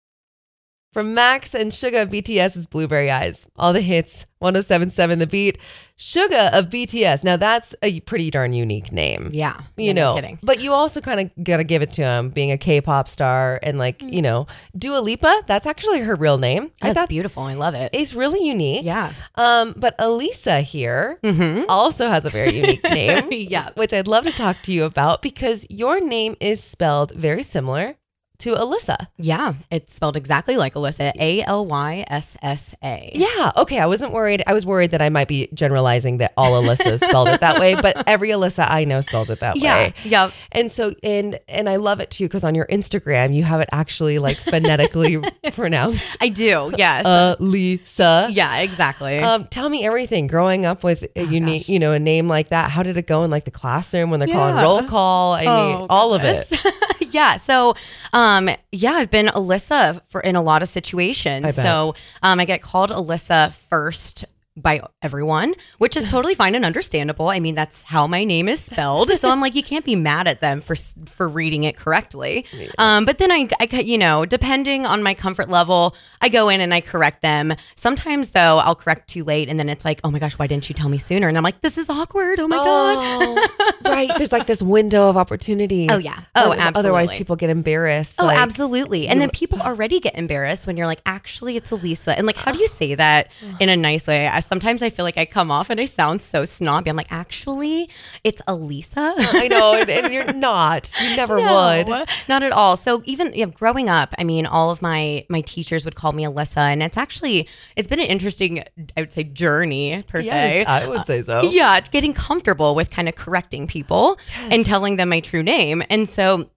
[0.93, 5.57] From Max and Suga of BTS's Blueberry Eyes, all the hits, 1077 The Beat,
[5.97, 7.23] Suga of BTS.
[7.23, 9.29] Now that's a pretty darn unique name.
[9.31, 9.61] yeah.
[9.77, 10.39] You no know, kidding.
[10.43, 13.57] but you also kind of got to give it to him being a K-pop star
[13.63, 14.11] and like, Mm.
[14.13, 16.71] you know, Dua Lipa, that's actually her real name.
[16.81, 17.43] I That's thought beautiful.
[17.43, 17.91] I love it.
[17.93, 18.83] it's really unique.
[18.83, 19.13] Yeah.
[19.35, 21.65] Um, but Elisa here Mm-hmm.
[21.69, 23.29] also has a very unique name.
[23.31, 23.69] Yeah.
[23.75, 27.95] Which I'd love to talk to you about because your name is spelled very similar
[28.41, 29.07] to Alyssa.
[29.17, 29.53] Yeah.
[29.71, 31.11] It's spelled exactly like Alyssa.
[31.19, 33.11] A L Y S S A.
[33.15, 33.51] Yeah.
[33.57, 33.79] Okay.
[33.79, 34.43] I wasn't worried.
[34.47, 37.75] I was worried that I might be generalizing that all Alyssas spelled it that way,
[37.75, 39.75] but every Alyssa I know spells it that Yeah.
[39.77, 39.93] way.
[40.03, 40.23] Yeah.
[40.25, 40.33] Yep.
[40.51, 43.69] And so, and and I love it too because on your Instagram you have it
[43.71, 45.19] actually like phonetically
[45.53, 46.71] pronounced I do.
[46.77, 47.05] Yes.
[47.07, 48.29] Alisa.
[48.31, 49.19] yeah, exactly.
[49.19, 50.27] Um, tell me everything.
[50.27, 53.23] Growing up with a unique, you know, a name like that, how did it go
[53.23, 55.33] in like the classroom when they're calling roll call?
[55.33, 56.47] I mean, Oh, all of it.
[57.11, 57.35] yeah.
[57.35, 57.75] So,
[58.13, 61.45] um, yeah, I've been Alyssa for in a lot of situations.
[61.55, 64.25] So, um, I get called Alyssa first
[64.61, 67.29] by everyone, which is totally fine and understandable.
[67.29, 69.09] I mean, that's how my name is spelled.
[69.09, 72.45] So I'm like, you can't be mad at them for for reading it correctly.
[72.77, 76.61] Um, but then I, I, you know, depending on my comfort level, I go in
[76.61, 77.53] and I correct them.
[77.75, 80.69] Sometimes though, I'll correct too late, and then it's like, oh my gosh, why didn't
[80.69, 81.27] you tell me sooner?
[81.27, 82.39] And I'm like, this is awkward.
[82.39, 82.97] Oh my god.
[83.01, 84.11] Oh, right.
[84.17, 85.87] There's like this window of opportunity.
[85.89, 86.19] Oh, yeah.
[86.35, 88.19] Oh, Oth- Otherwise, people get embarrassed.
[88.21, 89.07] Oh, like- absolutely.
[89.07, 92.17] And then people already get embarrassed when you're like, actually, it's Elisa.
[92.17, 94.27] And like, how do you say that in a nice way?
[94.27, 96.89] I, sometimes I feel like I come off and I sound so snobby.
[96.89, 97.89] I'm like, actually,
[98.25, 99.13] it's Elisa.
[99.17, 100.91] I know, and, and you're not.
[101.01, 101.87] You never would.
[102.27, 102.75] Not at all.
[102.75, 106.11] So even you know, growing up, I mean, all of my my teachers would call
[106.11, 108.63] me Alyssa, and it's actually it's been an interesting,
[108.97, 110.65] I would say, journey per se.
[110.65, 111.39] I would say so.
[111.39, 115.81] Uh, yeah, getting comfortable with kind of correcting people and telling them my true name.
[115.89, 116.49] And so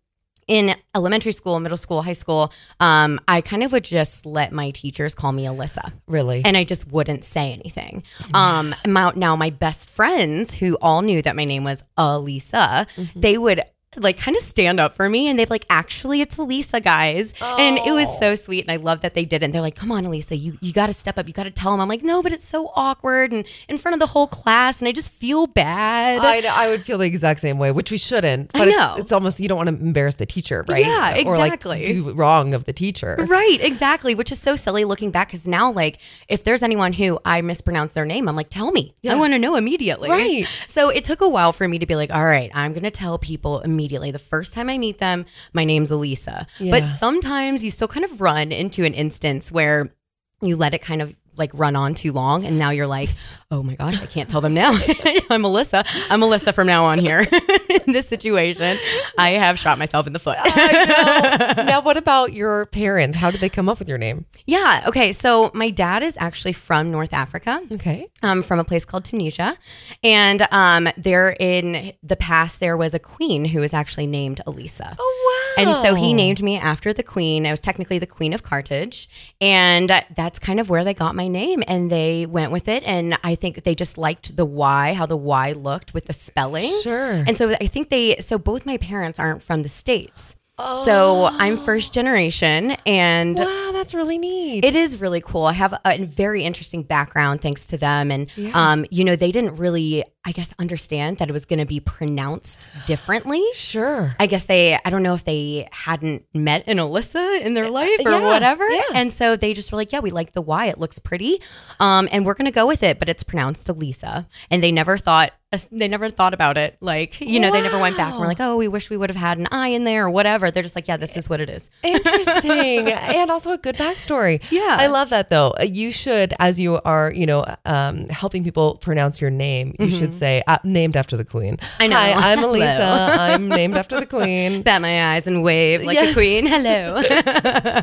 [0.46, 4.70] in elementary school, middle school, high school, um, I kind of would just let my
[4.70, 5.92] teachers call me Alyssa.
[6.06, 6.42] Really.
[6.44, 8.04] And I just wouldn't say anything.
[8.32, 13.38] Um, my, now, my best friends, who all knew that my name was Elisa, they
[13.38, 13.62] would
[13.96, 17.34] like kind of stand up for me and they've like, actually, it's Elisa, guys.
[17.42, 18.34] And it was so oh.
[18.34, 18.64] sweet.
[18.64, 19.42] And I love that they did.
[19.42, 21.26] And they're like, come on, Elisa, you, you got to step up.
[21.26, 21.80] You got to tell them.
[21.80, 24.80] I'm like, no, but it's so awkward and in front of the whole class.
[24.80, 26.20] And I just feel bad.
[26.22, 28.50] I, I would feel the exact same way, which we shouldn't.
[28.54, 28.92] I know.
[28.92, 30.84] It's, it's almost you don't want to embarrass the teacher, right?
[30.84, 31.86] Yeah, Or like exactly.
[31.86, 33.16] do wrong of the teacher.
[33.26, 37.18] Right, exactly, which is so silly looking back because now, like, if there's anyone who
[37.24, 38.94] I mispronounce their name, I'm like, tell me.
[39.08, 40.10] I want to know immediately.
[40.10, 40.46] Right.
[40.66, 42.90] So it took a while for me to be like, all right, I'm going to
[42.90, 43.83] tell people immediately.
[43.88, 46.46] The first time I meet them, my name's Elisa.
[46.58, 46.70] Yeah.
[46.70, 49.92] But sometimes you still kind of run into an instance where
[50.40, 53.08] you let it kind of like run on too long and now you're like
[53.54, 54.76] oh my gosh i can't tell them now
[55.30, 57.20] i'm melissa i'm melissa from now on here
[57.86, 58.76] in this situation
[59.18, 60.36] i have shot myself in the foot
[61.56, 63.16] now, what about your parents?
[63.16, 64.26] How did they come up with your name?
[64.46, 64.84] Yeah.
[64.86, 65.12] Okay.
[65.12, 67.60] So my dad is actually from North Africa.
[67.72, 68.06] Okay.
[68.22, 69.56] Um, from a place called Tunisia,
[70.02, 74.96] and um, there in the past there was a queen who was actually named Elisa.
[74.98, 75.62] Oh wow!
[75.62, 77.46] And so he named me after the queen.
[77.46, 79.08] I was technically the queen of Carthage.
[79.40, 81.62] And that's kind of where they got my name.
[81.66, 82.82] And they went with it.
[82.84, 86.72] And I think they just liked the Y, how the Y looked with the spelling.
[86.82, 87.12] Sure.
[87.26, 90.34] And so I think they, so both my parents aren't from the States.
[90.58, 94.64] So I'm first generation and Wow, that's really neat.
[94.64, 95.46] it is really cool.
[95.46, 98.12] I have a very interesting background thanks to them.
[98.12, 98.52] And, Yeah.
[98.54, 101.80] um, you know, they didn't really, I guess, understand that it was going to be
[101.80, 103.42] pronounced differently.
[103.54, 104.14] sure.
[104.20, 108.00] I guess they, I don't know if they hadn't met an Alyssa in their life
[108.04, 108.68] or Uh, yeah, whatever.
[108.70, 108.82] yeah.
[108.94, 110.66] And so they just were like, yeah, we like the Y.
[110.66, 111.40] It looks pretty.
[111.80, 114.28] Um, and we're going to go with it, but it's pronounced Elisa.
[114.52, 115.32] And they never thought,
[115.72, 116.76] they never thought about it.
[116.80, 118.28] Like, you know, they never went back and were Wow.
[118.28, 120.50] like, oh, we wish we would have had an eye in there or whatever.
[120.50, 121.70] They're just like, yeah, this is what it is.
[121.82, 122.88] Interesting.
[122.92, 124.42] and also a good backstory.
[124.50, 124.76] Yeah.
[124.80, 125.54] I love that though.
[125.58, 129.90] Uh, You should, as you are, you know, um, helping people pronounce your name, you
[129.90, 131.56] should say, uh, named after the queen.
[131.56, 131.82] Mm-hmm.
[131.82, 131.96] I know.
[131.96, 132.44] Hi, I'm.
[132.44, 133.16] Elisa.
[133.18, 134.62] I'm named after the queen.
[134.62, 136.06] bat my eyes and wave like Yeah.
[136.06, 136.46] the queen.
[136.46, 137.82] Hello.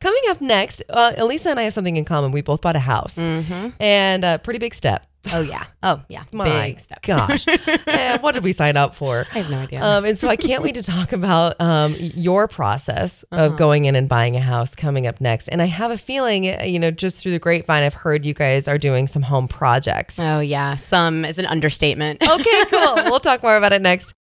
[0.00, 2.30] Coming up next, uh, Elisa and I have something in common.
[2.30, 5.06] We both bought a house and a pretty big step.
[5.32, 5.64] Oh yeah.
[5.82, 6.24] Oh yeah.
[6.32, 7.02] My Big step.
[7.02, 7.46] gosh.
[7.86, 9.26] Eh, what did we sign up for?
[9.34, 9.82] I have no idea.
[9.82, 13.46] Um, and so I can't wait to talk about um, your process Uh-huh.
[13.46, 15.48] of going in and buying a house coming up next.
[15.48, 18.34] And I have a feeling, uh, you know, just through the grapevine, I've heard you
[18.34, 20.18] guys are doing some home projects.
[20.20, 20.76] oh yeah.
[20.76, 22.22] Some is an understatement.
[22.34, 22.94] Okay, cool.
[23.04, 24.12] we'll talk more about it next.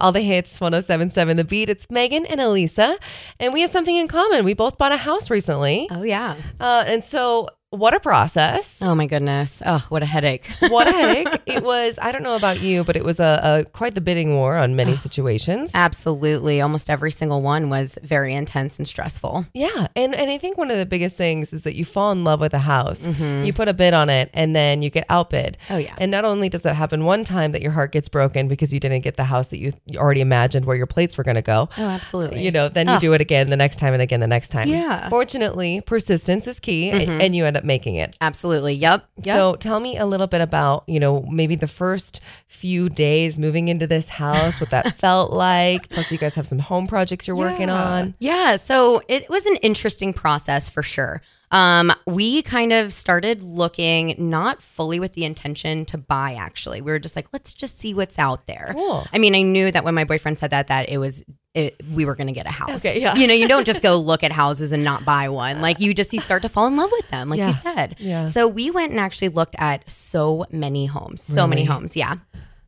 [0.00, 1.68] All the hits, 1077 The Beat.
[1.68, 2.96] It's Megan and Elisa.
[3.40, 4.44] And we have something in common.
[4.44, 5.88] We both bought a house recently.
[5.90, 6.36] Oh yeah.
[6.60, 8.80] Uh, and so, what a process.
[8.82, 9.62] Oh my goodness.
[9.64, 10.46] Oh, what a headache.
[10.68, 11.42] What a headache.
[11.46, 14.34] it was, I don't know about you, but it was a, a quite the bidding
[14.34, 15.72] war on many situations.
[15.74, 16.60] Absolutely.
[16.60, 19.46] Almost every single one was very intense and stressful.
[19.54, 22.24] Yeah, and and I think one of the biggest things is that you fall in
[22.24, 23.44] love with a house, Mm-hmm.
[23.44, 25.56] you put a bid on it, and then you get outbid.
[25.70, 25.94] Oh, yeah.
[25.98, 28.80] And not only does that happen one time that your heart gets broken because you
[28.80, 31.42] didn't get the house that you you already imagined where your plates were going to
[31.42, 31.68] go.
[31.78, 32.42] Oh, absolutely.
[32.44, 32.98] You know, then you Oh.
[33.00, 34.68] do it again the next time and again the next time.
[34.68, 35.00] Yeah.
[35.00, 35.08] Mm-hmm.
[35.10, 38.16] Fortunately, persistence is key, a- and you end up making it.
[38.20, 38.74] Absolutely.
[38.74, 39.08] Yep.
[39.24, 39.36] yep.
[39.36, 43.68] So tell me a little bit about, you know, maybe the first few days moving
[43.68, 45.88] into this house, what that felt like.
[45.90, 48.14] Plus, you guys have some home projects you're working on.
[48.18, 48.56] Yeah.
[48.56, 51.20] So it was an interesting process for sure.
[51.50, 56.80] Um, we kind of started looking not fully with the intention to buy, actually.
[56.80, 58.70] We were just like, let's just see what's out there.
[58.72, 59.06] Cool.
[59.12, 62.04] I mean, I knew that when my boyfriend said that, that it was, it, we
[62.04, 62.84] were going to get a house.
[62.84, 63.14] Okay, yeah.
[63.16, 65.60] You know, you don't just go look at houses and not buy one.
[65.60, 67.46] Like you just, you start to fall in love with them, like Yeah.
[67.48, 67.96] you said.
[67.98, 68.26] Yeah.
[68.26, 71.96] So we went and actually looked at so many homes, so many homes.
[71.96, 72.16] Yeah.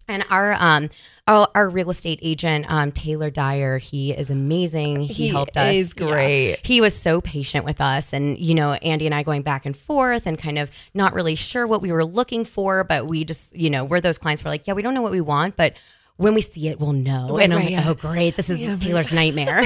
[0.09, 0.89] And our um
[1.29, 5.03] our, our real estate agent um Taylor Dyer, he is amazing.
[5.03, 5.73] He, He helped us.
[5.77, 6.07] is Yeah.
[6.07, 6.59] great.
[6.67, 9.77] He was so patient with us and you know, Andy and I going back and
[9.77, 13.55] forth and kind of not really sure what we were looking for, but we just,
[13.55, 15.75] you know, we're those clients were like, yeah, we don't know what we want, but
[16.21, 17.37] when we see it, we'll know.
[17.37, 17.89] Right, and I'm right, like, yeah.
[17.89, 18.37] oh, great.
[18.37, 18.77] This is Yeah.
[18.77, 19.63] Taylor's nightmare.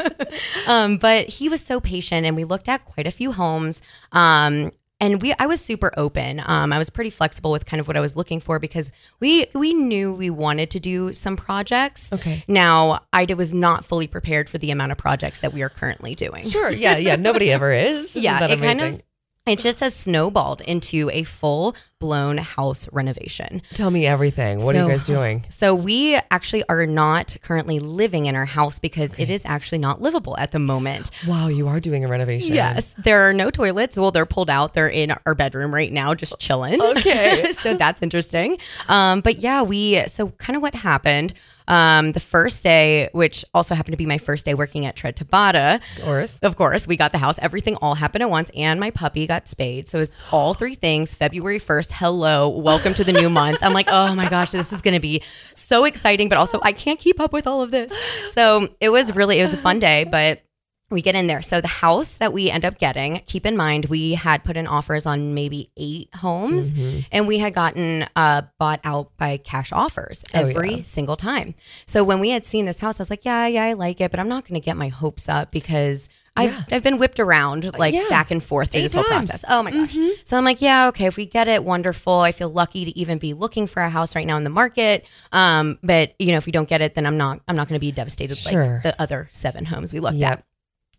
[0.66, 3.82] um, but he was so patient, and we looked at quite a few homes.
[4.10, 6.40] Um, and we, I was super open.
[6.46, 9.46] Um, I was pretty flexible with kind of what I was looking for because we
[9.52, 12.10] we knew we wanted to do some projects.
[12.12, 12.44] Okay.
[12.48, 16.14] Now I was not fully prepared for the amount of projects that we are currently
[16.14, 16.44] doing.
[16.48, 16.70] Sure.
[16.70, 16.96] Yeah.
[16.96, 17.16] Yeah.
[17.16, 18.10] Nobody ever is.
[18.16, 19.02] Isn't Yeah, it kind of
[19.44, 23.62] it just has snowballed into a full blown house renovation.
[23.74, 24.64] Tell me everything.
[24.64, 25.44] What are you guys doing?
[25.50, 30.02] So we actually are not currently living in our house because it is actually not
[30.02, 31.12] livable at the moment.
[31.28, 32.56] Wow, you are doing a renovation.
[32.56, 33.96] Yes, there are no toilets.
[33.96, 34.74] Well, they're pulled out.
[34.74, 36.82] They're in our bedroom right now, just chilling.
[36.82, 37.52] Okay.
[37.62, 38.58] so that's interesting.
[38.88, 41.34] Um, but yeah, we so kind of what happened.
[41.68, 45.16] Um, the first day, which also happened to be my first day working at Tread
[45.16, 46.38] Tabata, Of course.
[46.42, 47.38] of course, we got the house.
[47.40, 49.86] Everything all happened at once, and my puppy got spayed.
[49.88, 51.14] So it was all three things.
[51.14, 53.58] February 1st, hello, welcome to the new month.
[53.62, 55.22] I'm like, oh my gosh, this is going to be
[55.54, 57.92] so exciting, but also I can't keep up with all of this.
[58.32, 60.42] So it was really, it was a fun day, but
[60.90, 61.40] we get in there.
[61.40, 64.66] So the house that we end up getting, keep in mind, we had put in
[64.66, 67.00] offers on maybe eight homes Mm-hmm.
[67.12, 70.82] and we had gotten uh, bought out by cash offers Oh, every yeah.
[70.82, 71.54] single time.
[71.86, 74.10] So when we had seen this house, I was like, yeah, yeah, I like it,
[74.10, 76.64] but I'm not going to get my hopes up because I've, Yeah.
[76.76, 78.06] I've been whipped around like yeah.
[78.08, 79.26] back and forth through Eight this whole times.
[79.26, 79.44] process.
[79.48, 79.96] Oh my gosh.
[80.24, 82.14] So I'm like, yeah, okay, if we get it, wonderful.
[82.14, 85.04] I feel lucky to even be looking for a house right now in the market.
[85.32, 87.78] Um, but you know, if we don't get it, then I'm not I'm not gonna
[87.80, 88.74] be devastated Sure.
[88.74, 90.38] like the other seven homes we looked Yep.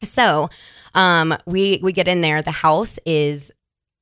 [0.02, 0.08] at.
[0.08, 0.50] So
[0.94, 2.42] um we we get in there.
[2.44, 3.52] The house is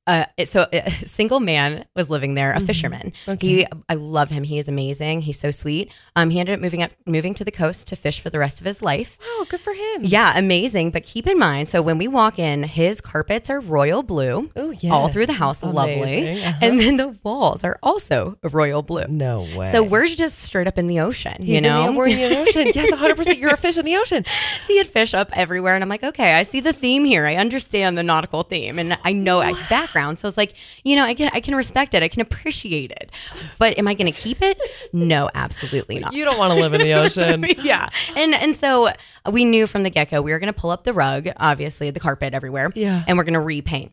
[0.08, 2.66] uh, so a single man was living there, a Mm-hmm.
[2.66, 3.14] fisherman.
[3.40, 4.44] He, I love him.
[4.44, 5.22] He is amazing.
[5.22, 5.92] He's so sweet.
[6.16, 8.60] Um, he ended up moving up, moving to the coast to fish for the rest
[8.60, 9.18] of his life.
[9.22, 10.02] Oh, good for him.
[10.04, 10.92] Yeah, amazing.
[10.92, 14.50] But keep in mind, so when we walk in, his carpets are royal blue.
[14.56, 16.32] Oh, yeah, All through the house, lovely.
[16.32, 16.54] Uh-huh.
[16.62, 19.06] And then the walls are also royal blue.
[19.08, 19.72] No way.
[19.72, 21.88] So we're just straight up in the ocean, He's you know?
[21.88, 22.68] in the, we're in the ocean.
[22.74, 23.38] Yes, 100%.
[23.40, 24.24] You're a fish in the ocean.
[24.64, 25.76] see it fish up everywhere.
[25.76, 27.26] And I'm like, okay, I see the theme here.
[27.26, 30.20] I understand the nautical theme and I know ice background.
[30.20, 32.04] So it's like, you know, I can I can respect it.
[32.04, 33.12] I can appreciate it.
[33.60, 34.60] But am I gonna keep it?
[34.94, 36.14] No, absolutely not.
[36.14, 37.46] You don't want to live in the ocean.
[37.64, 37.90] yeah.
[38.16, 38.90] And and so
[39.32, 42.34] we knew from the get-go we were gonna pull up the rug, obviously, the carpet
[42.34, 42.72] everywhere.
[42.76, 43.04] Yeah.
[43.08, 43.92] And we're gonna repaint.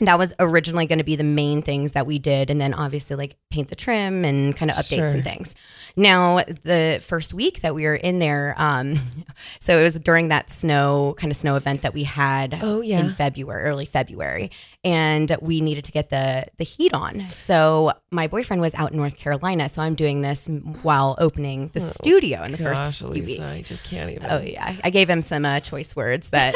[0.00, 2.50] That was originally going to be the main things that we did.
[2.50, 5.04] And then obviously, like paint the trim and kind of updates Sure.
[5.06, 5.54] and things.
[5.94, 8.96] Now, the first week that we were in there, um,
[9.60, 12.98] so it was during that snow kind of snow event that we had Oh, yeah.
[12.98, 14.50] in February, early February,
[14.84, 17.20] and we needed to get the the heat on.
[17.28, 20.48] So my boyfriend was out in North Carolina, so I'm doing this
[20.82, 23.52] while opening the studio in the Gosh, first few Elisa, weeks.
[23.58, 24.26] I just can't even.
[24.30, 26.54] Oh yeah, I gave him some uh, choice words that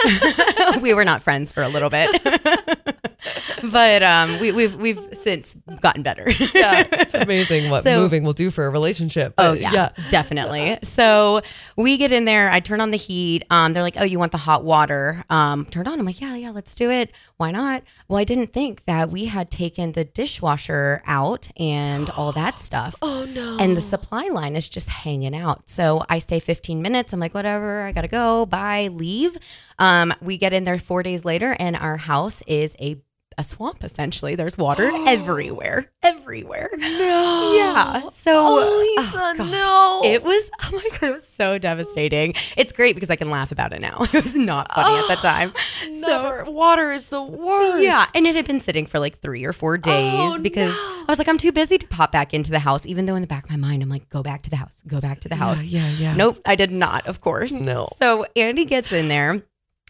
[0.82, 2.10] we were not friends for a little bit,
[3.70, 6.24] but um, we, we've we've since gotten better.
[6.54, 9.34] yeah, it's amazing what So- moving will do for a relationship.
[9.38, 10.78] Oh But, yeah, definitely.
[10.82, 11.40] So
[11.76, 12.50] we get in there.
[12.50, 13.44] I turn on the heat.
[13.50, 15.98] Um, they're like, "Oh, you want the hot water?" Um, turned on.
[15.98, 17.10] I'm like, "Yeah, yeah, let's do it.
[17.36, 22.32] Why not?" Well, I didn't think that we had taken the dishwasher out and all
[22.32, 22.96] that stuff.
[23.02, 23.58] Oh no.
[23.58, 25.68] And the supply line is just hanging out.
[25.68, 27.12] So I stay 15 minutes.
[27.12, 28.46] I'm like, whatever, I gotta go.
[28.46, 29.36] Bye, leave.
[29.78, 32.96] Um, we get in there four days later, and our house is a
[33.38, 34.34] a swamp essentially.
[34.34, 36.70] There's water everywhere, everywhere.
[36.76, 37.54] no.
[37.56, 38.08] Yeah.
[38.10, 40.10] So Oh, oh Lisa, oh, no.
[40.10, 42.34] It was oh my god, it was so devastating.
[42.56, 43.98] It's great because I can laugh about it now.
[44.16, 45.52] It was not funny at the time.
[45.92, 46.50] So Never.
[46.50, 47.82] Water is the worst.
[47.82, 50.72] yeah, and it had been sitting for like three or four oh, days Oh, because
[50.72, 51.02] no.
[51.02, 53.22] I was like, I'm too busy to pop back into the house, even though in
[53.22, 55.28] the back of my mind, I'm like, go back to the house, go back to
[55.28, 55.62] the house.
[55.62, 56.16] Yeah, yeah, yeah.
[56.16, 57.52] Nope, I did not, of course.
[57.52, 57.88] No.
[57.98, 59.42] So Andy gets in there,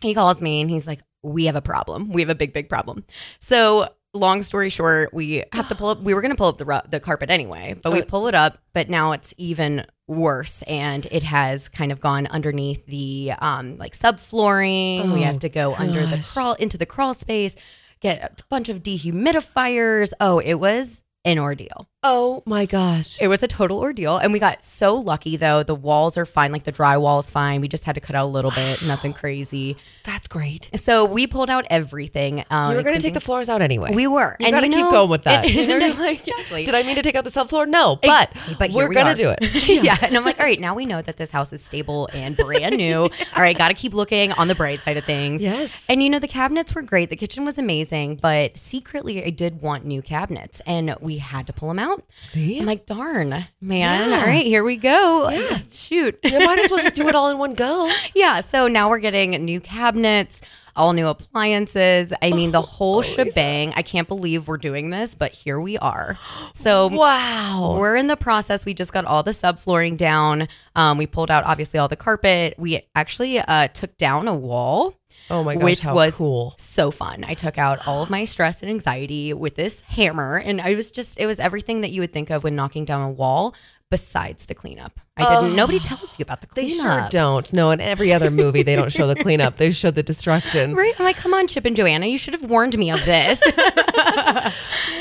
[0.03, 2.11] he calls me and he's like, we have a problem.
[2.13, 3.05] We have a big, big problem.
[3.39, 6.01] So long story short, we have to pull up.
[6.01, 8.29] We were going to pull up the ru- the carpet anyway, but we Uh, pull
[8.29, 8.59] it up.
[8.73, 13.95] But now it's even worse, and it has kind of gone underneath the um like
[13.95, 15.13] subflooring.
[15.13, 16.33] we Oh, have to go under the gosh.
[16.33, 17.57] crawl into the crawl space,
[18.01, 20.13] get a bunch of dehumidifiers.
[20.21, 21.87] Oh, it was an ordeal.
[22.03, 23.21] Oh my gosh.
[23.21, 24.17] It was a total ordeal.
[24.17, 25.65] And we got so lucky though.
[25.65, 27.61] The walls are fine, like the drywall is fine.
[27.61, 29.77] We just had to cut out a little bit, nothing crazy.
[30.05, 30.71] That's great.
[30.77, 32.45] So we pulled out everything.
[32.49, 33.91] Um, You were going to take the floors out anyway.
[33.93, 34.37] We were.
[34.39, 35.45] You and gotta you keep know- going with that.
[35.57, 36.65] You know, like, exactly.
[36.65, 37.67] Did I mean to take out the subfloor?
[37.67, 39.39] No, but, but we're we gonna do it.
[39.85, 39.97] yeah.
[40.03, 42.77] And I'm like, all right, now we know that this house is stable and brand
[42.77, 42.99] new.
[43.03, 43.09] all
[43.39, 45.43] right, got to keep looking on the bright side of things.
[45.43, 45.87] Yes.
[45.89, 47.11] And you know, the cabinets were great.
[47.11, 51.53] The kitchen was amazing, but secretly, I did want new cabinets, and we had to
[51.53, 52.05] pull them out.
[52.21, 52.59] See?
[52.59, 54.11] I'm like, darn, man.
[54.11, 54.19] Yeah.
[54.19, 55.29] All right, here we go.
[55.31, 55.57] Yeah.
[55.71, 56.19] Shoot.
[56.25, 57.91] you might as well just do it all in one go.
[58.15, 60.41] Yeah, so now we're getting new cabinets,
[60.75, 62.13] all new appliances.
[62.23, 63.73] I mean, the whole shebang.
[63.77, 66.19] I can't believe we're doing this, but here we are.
[66.55, 67.77] So Wow.
[67.79, 68.65] we're in the process.
[68.65, 70.49] We just got all the subflooring down.
[70.75, 72.55] Um, we pulled out obviously all the carpet.
[72.59, 74.95] We actually uh, took down a wall.
[75.29, 76.55] Oh my gosh, which how was cool.
[76.57, 77.25] so fun.
[77.25, 80.91] I took out all of my stress and anxiety with this hammer, and I was
[80.91, 83.55] just, it was everything that you would think of when knocking down a wall
[83.91, 85.01] besides the cleanup.
[85.19, 86.77] I didn't, nobody tells you about the cleanup.
[86.77, 87.51] They sure don't.
[87.53, 89.57] No, in every other movie, they don't show the cleanup.
[89.57, 90.75] They show the destruction.
[90.75, 90.93] Right?
[90.99, 93.41] I'm like, come on, Chip and Joanna, you should have warned me of this.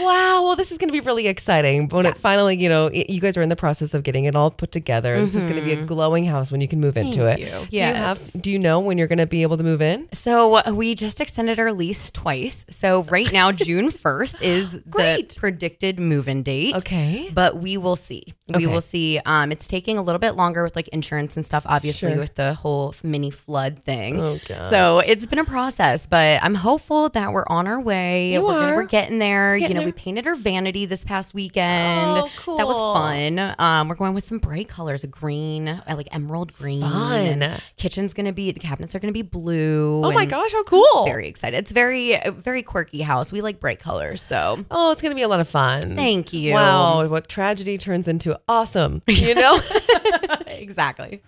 [0.01, 0.45] Wow.
[0.45, 1.87] Well, this is going to be really exciting.
[1.89, 4.35] When it finally, you know, it, you guys are in the process of getting it
[4.35, 5.17] all put together.
[5.19, 7.39] This is going to be a glowing house when you can move into it.
[7.39, 7.45] you.
[7.47, 8.33] Do you Yes.
[8.33, 8.41] have?
[8.41, 10.07] Do you know when you're going to be able to move in?
[10.13, 12.65] so uh, we just extended our lease twice.
[12.69, 15.29] So right now, June 1st is Great.
[15.29, 16.75] the predicted move-in date.
[16.75, 17.31] Okay.
[17.33, 18.35] But we will see.
[18.53, 19.19] We will see.
[19.25, 22.19] Um, it's taking a little bit longer with like insurance and stuff, obviously, Sure.
[22.19, 24.19] with the whole mini flood thing.
[24.21, 24.37] Oh,
[24.69, 28.37] So it's been a process, but I'm hopeful that we're on our way.
[28.39, 29.57] We're, gonna- we're getting there.
[29.57, 29.87] Getting you know, there.
[29.87, 32.29] we painted our vanity this past weekend.
[32.47, 33.55] Oh, That was fun.
[33.59, 36.81] Um, we're going with some bright colors, a green, uh, like emerald green.
[36.81, 37.43] Fun.
[37.77, 40.01] Kitchen's gonna be the cabinets are gonna be blue.
[40.03, 41.05] Oh my gosh, how cool.
[41.05, 41.57] Very excited.
[41.57, 43.31] It's very very quirky house.
[43.33, 45.95] We like bright colors, so Oh, it's going to be a lot of fun.
[45.95, 46.53] thank you.
[46.53, 49.57] Wow, what tragedy turns into awesome, you know?
[50.47, 51.21] exactly.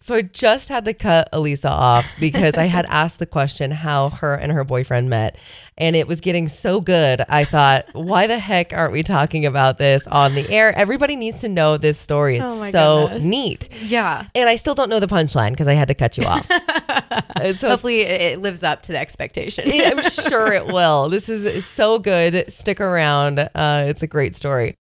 [0.00, 4.08] so I just had to cut Elisa off because I had asked the question how
[4.10, 5.38] her and her boyfriend met.
[5.80, 7.22] And it was getting so good.
[7.28, 10.74] I thought, why the heck aren't we talking about this on the air?
[10.76, 12.38] Everybody needs to know this story.
[12.38, 13.22] It's Oh so goodness.
[13.24, 13.68] neat.
[13.82, 14.26] Yeah.
[14.34, 16.48] And I still don't know the punchline because I had to cut you off.
[17.54, 19.64] So Hopefully, it it lives up to the expectation.
[19.72, 21.08] I'm sure it will.
[21.08, 22.50] This is so good.
[22.50, 23.38] Stick around.
[23.38, 24.76] Uh, it's a great story.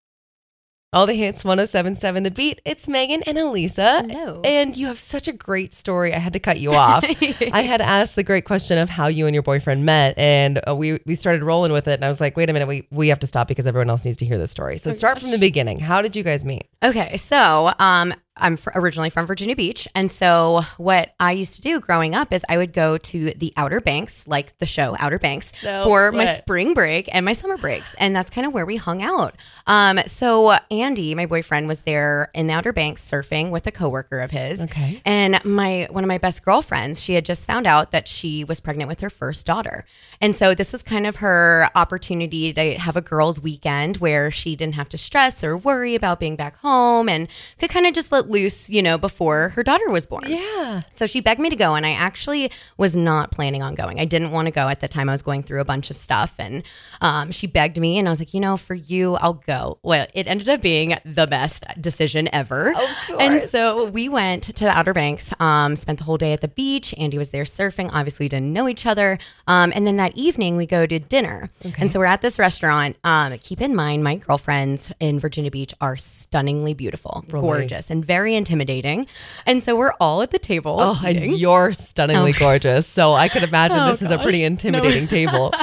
[0.94, 2.60] All the hits, 1077 The Beat.
[2.64, 4.06] It's Megan and Elisa.
[4.08, 4.40] Hello.
[4.44, 6.14] And you have such a great story.
[6.14, 7.04] I had to cut you off.
[7.52, 10.76] I had asked the great question of how you and your boyfriend met, and uh,
[10.76, 11.94] we we started rolling with it.
[11.94, 14.04] And I was like, wait a minute, we, we have to stop because everyone else
[14.04, 14.78] needs to hear this story.
[14.78, 15.80] So start from the beginning.
[15.80, 16.68] How did you guys meet?
[16.80, 21.80] Okay, so um, I'm originally from Virginia Beach, and so what I used to do
[21.80, 25.52] growing up is I would go to the Outer Banks, like the show Outer Banks,
[25.62, 28.76] No, for my spring break and my summer breaks, and that's kind of where we
[28.76, 29.36] hung out.
[29.66, 34.20] Um, so Andy, my boyfriend, was there in the Outer Banks surfing with a coworker
[34.20, 34.60] of his.
[34.62, 35.00] Okay.
[35.04, 38.60] And my one of my best girlfriends, she had just found out that she was
[38.60, 39.84] pregnant with her first daughter.
[40.20, 44.56] And so this was kind of her opportunity to have a girls' weekend where she
[44.56, 47.28] didn't have to stress or worry about being back home and
[47.58, 50.24] could kind of just let loose, you know, before her daughter was born.
[50.26, 50.80] Yeah.
[50.90, 54.00] So she begged me to go, and I actually was not planning on going.
[54.00, 55.08] I didn't want to go at the time.
[55.08, 56.62] I was going through a bunch of stuff, and
[57.00, 59.78] um, she begged me, and I was like, you know, for you, I'll go.
[59.82, 62.74] Well, it ended up being the best decision ever.
[63.18, 66.48] And so we went to the Outer Banks, um, spent the whole day at the
[66.48, 66.94] beach.
[66.98, 67.90] Andy was there surfing.
[67.92, 69.18] Obviously, didn't know each other.
[69.46, 71.50] Um, and then that evening, we go to dinner.
[71.78, 72.96] And so we're at this restaurant.
[73.04, 78.13] Um, keep in mind, my girlfriends in Virginia Beach are stunningly beautiful, gorgeous, and very
[78.34, 79.06] intimidating.
[79.46, 80.76] And so we're all at the table.
[80.78, 82.86] Oh, and you're stunningly gorgeous.
[82.86, 85.52] So I could imagine Oh, this is a pretty intimidating table.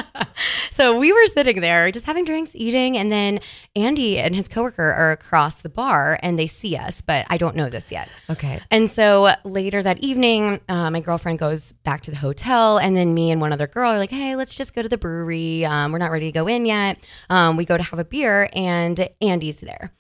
[0.72, 3.40] So we were sitting there just having drinks, eating, and then
[3.76, 7.56] Andy and his coworker are across the bar and they see us, but I don't
[7.56, 8.10] know this yet.
[8.30, 8.60] Okay.
[8.72, 13.14] And so later that evening, uh, my girlfriend goes back to the hotel, and then
[13.14, 15.66] me and one other girl are like, "Hey, let's just go to the brewery.
[15.66, 16.98] Um, we're not ready to go in yet.
[17.30, 19.92] Um, we go to have a beer, and Andy's there,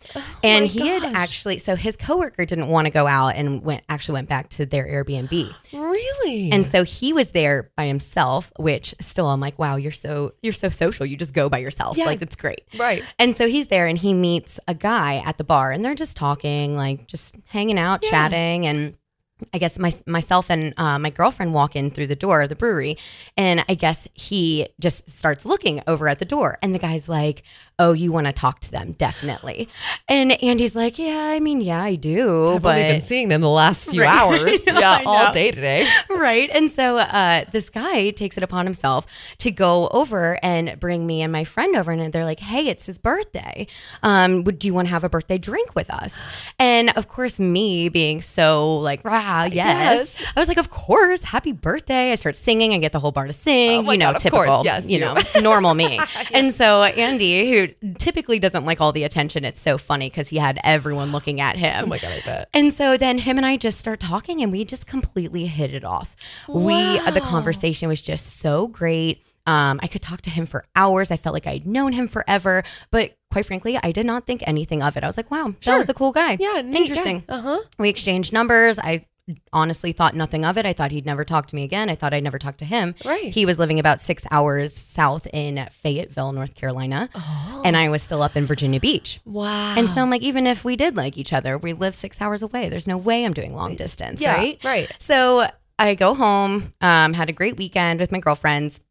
[0.43, 1.59] and my he had actually.
[1.59, 4.85] So his coworker didn't want to go out and went actually went back to their
[4.85, 5.53] Airbnb.
[5.73, 6.51] Really?
[6.51, 10.53] And so he was there by himself, which still I'm like, wow, you're so you're
[10.53, 11.05] so social.
[11.05, 11.97] You just go by yourself.
[11.97, 12.05] Yeah.
[12.05, 12.63] Like it's great.
[12.77, 13.03] Right.
[13.19, 16.17] And so he's there and he meets a guy at the bar and they're just
[16.17, 18.95] talking, like just hanging out, chatting and
[19.53, 22.55] I guess my, myself and uh, my girlfriend walk in through the door of the
[22.55, 22.97] brewery,
[23.35, 27.43] and I guess he just starts looking over at the door, and the guy's like,
[27.83, 29.67] "Oh, you want to talk to them, definitely."
[30.07, 33.29] And Andy's like, "Yeah, I mean, yeah, I do, but I've but only been seeing
[33.29, 34.09] them the last few Right.
[34.09, 34.63] hours.
[34.81, 35.85] Yeah, all day today.
[36.09, 36.49] right?
[36.53, 39.05] And so uh, this guy takes it upon himself
[39.39, 42.85] to go over and bring me and my friend over, and they're like, "Hey, it's
[42.85, 43.67] his birthday.
[44.03, 46.23] Um, would do you want to have a birthday drink with us?"
[46.59, 49.53] And of course, me being so like, "Rah, yes,",
[50.21, 50.23] Yes.
[50.35, 52.73] I was like, "Of course, happy birthday!" I start singing.
[52.73, 53.87] I get the whole bar to sing.
[53.87, 54.45] Oh you know, God, typical.
[54.45, 55.05] course, yes, you you.
[55.05, 55.99] know, normal me.
[56.33, 57.67] And so Andy, who
[57.97, 61.57] typically doesn't like all the attention, it's so funny because he had everyone looking at
[61.57, 61.85] him.
[61.85, 62.49] Oh my God, I bet.
[62.53, 65.83] And so then him and I just start talking and we just completely hit it
[65.83, 66.15] off.
[66.47, 66.65] Wow.
[66.65, 69.23] We uh, the conversation was just so great.
[69.47, 71.09] Um, I could talk to him for hours.
[71.09, 74.83] I felt like I'd known him forever, but quite frankly, I did not think anything
[74.83, 75.03] of it.
[75.03, 76.37] I was like, wow, that was a cool guy.
[76.39, 77.23] Yeah, neat interesting.
[77.27, 77.59] Uh huh.
[77.79, 78.77] We exchanged numbers.
[78.77, 79.05] I
[79.53, 80.65] honestly thought nothing of it.
[80.65, 81.89] I thought he'd never talk to me again.
[81.89, 82.95] I thought I'd never talk to him.
[83.05, 83.33] Right.
[83.33, 87.09] He was living about six hours south in Fayetteville, North Carolina.
[87.63, 89.19] And I was still up in Virginia Beach.
[89.25, 89.75] Wow.
[89.77, 92.41] And so I'm like, even if we did like each other, we live six hours
[92.43, 92.67] away.
[92.69, 94.63] There's no way I'm doing long distance, Yeah, right?
[94.63, 94.91] right.
[94.99, 95.47] So
[95.79, 98.81] I go home, um, had a great weekend with my girlfriends.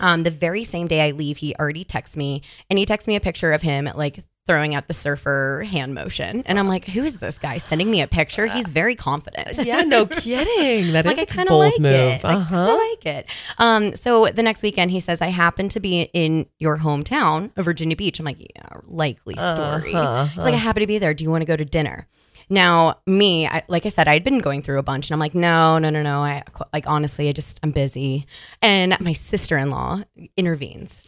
[0.00, 3.14] Um, the very same day I leave, he already texts me and he texts me
[3.14, 6.42] a picture of him at like throwing out the surfer hand motion.
[6.46, 8.46] And I'm like, who is this guy sending me a picture?
[8.46, 9.56] He's very confident.
[9.64, 10.92] yeah, no kidding.
[10.92, 11.92] That is like I a kind of bold like move.
[11.92, 12.24] it.
[12.24, 12.78] I Uh kind of huh.
[12.90, 13.26] like it.
[13.58, 17.64] Um, so the next weekend, he says, "I happen to be in your hometown of
[17.64, 20.24] Virginia Beach." I'm like, "Yeah, likely story." Uh-huh.
[20.26, 21.14] He's like, "I happen to be there.
[21.14, 22.08] Do you want to go to dinner?"
[22.50, 25.34] Now, me, I, like I said, I'd been going through a bunch, and I'm like,
[25.34, 26.22] "No, no, no, no.
[26.22, 28.26] I like honestly, I just I'm busy."
[28.60, 30.02] And my sister-in-law
[30.36, 31.02] intervenes.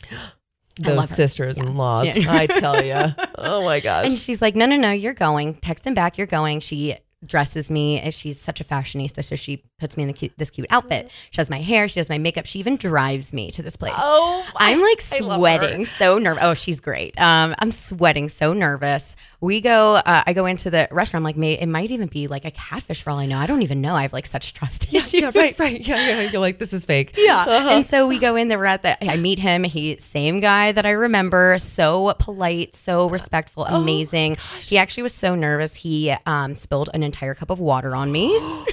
[0.77, 2.17] Those sisters in laws.
[2.17, 2.33] Yeah.
[2.33, 3.15] I tell you.
[3.39, 4.07] Oh my gosh.
[4.07, 5.55] And she's like, no, no, no, you're going.
[5.55, 6.61] Text him back, you're going.
[6.61, 7.99] She dresses me.
[8.01, 11.11] and She's such a fashionista, so she puts me in the cute, this cute outfit.
[11.31, 12.45] She does my hair, she does my makeup.
[12.45, 13.95] She even drives me to this place.
[13.97, 16.43] Oh, I'm like sweating, so nervous.
[16.43, 17.19] Oh, she's great.
[17.19, 19.17] Um, I'm sweating, so nervous.
[19.45, 19.97] We go.
[19.97, 21.21] Uh, I go into the restaurant.
[21.21, 23.37] I'm like, may it might even be like a catfish for all I know.
[23.37, 23.95] I don't even know.
[23.95, 25.13] I have like such trust issues.
[25.13, 25.81] yeah, right, right.
[25.87, 26.31] Yeah, yeah.
[26.31, 27.13] You're like, this is fake.
[27.19, 27.45] Yeah.
[27.47, 27.69] Uh-huh.
[27.73, 29.63] And so we go in there, we're at the, I meet him.
[29.63, 34.39] He, same guy that I remember, so polite, so respectful, Oh, amazing.
[34.61, 35.77] He actually was so nervous.
[35.77, 38.29] He um, spilled an entire cup of water on me.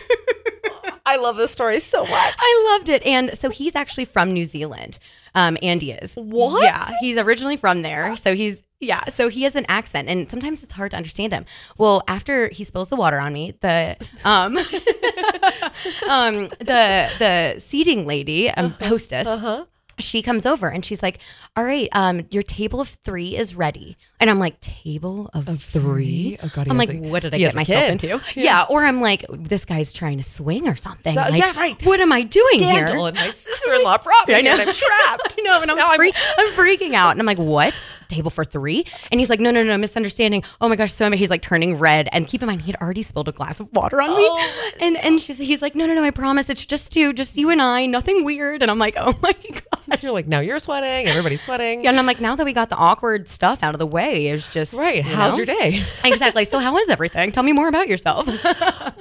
[1.05, 2.09] I love this story so much.
[2.13, 3.05] I loved it.
[3.05, 4.99] And so he's actually from New Zealand.
[5.36, 6.15] Um, Andy is.
[6.15, 6.63] What?
[6.63, 6.89] Yeah.
[7.01, 8.15] He's originally from there.
[8.15, 9.05] So he's, yeah.
[9.05, 11.45] So he has an accent and sometimes it's hard to understand him.
[11.77, 14.57] Well, after he spills the water on me, the, um,
[16.09, 19.27] um, the the seating lady, um, hostess.
[19.27, 19.65] Uh-huh.
[19.99, 21.19] She comes over and she's like,
[21.55, 26.38] "All right, um, your table of three is ready." And I'm like, "Table of, three?
[26.41, 27.91] Oh, God, I'm like, a- "What did I get myself kid.
[28.03, 28.65] into?" Yeah.
[28.69, 31.76] or I'm like, "This guy's trying to swing or something." So- Like, yeah, right.
[31.86, 33.07] What am I doing Scandal here?
[33.07, 34.51] and my sister-in-law property I know.
[34.51, 35.36] and I'm trapped.
[35.39, 36.01] I know, and I'm, Now I'm-
[36.38, 37.11] I'm freaking out.
[37.11, 37.74] And I'm like, what?
[38.09, 38.84] Table for three?
[39.11, 40.43] And he's like, no, no, no, misunderstanding.
[40.59, 41.15] Oh my gosh, so I.
[41.15, 42.09] He's like turning red.
[42.11, 44.15] And keep in mind, he had already spilled a glass of water on me.
[44.28, 44.47] Oh.
[44.82, 46.49] And and she's, he's like, no, no, no, I promise.
[46.49, 48.61] It's just two, just you and I, nothing weird.
[48.61, 50.01] And I'm like, oh my God.
[50.03, 51.84] You're like, now you're sweating, everybody's sweating.
[51.84, 54.11] Yeah, and I'm like, now that we got the awkward stuff out of the way,
[54.28, 54.97] it's just Right.
[54.97, 55.38] you How's know?
[55.38, 55.82] your day?
[56.05, 56.45] exactly.
[56.45, 57.32] So how is everything?
[57.32, 58.28] Tell me more about yourself.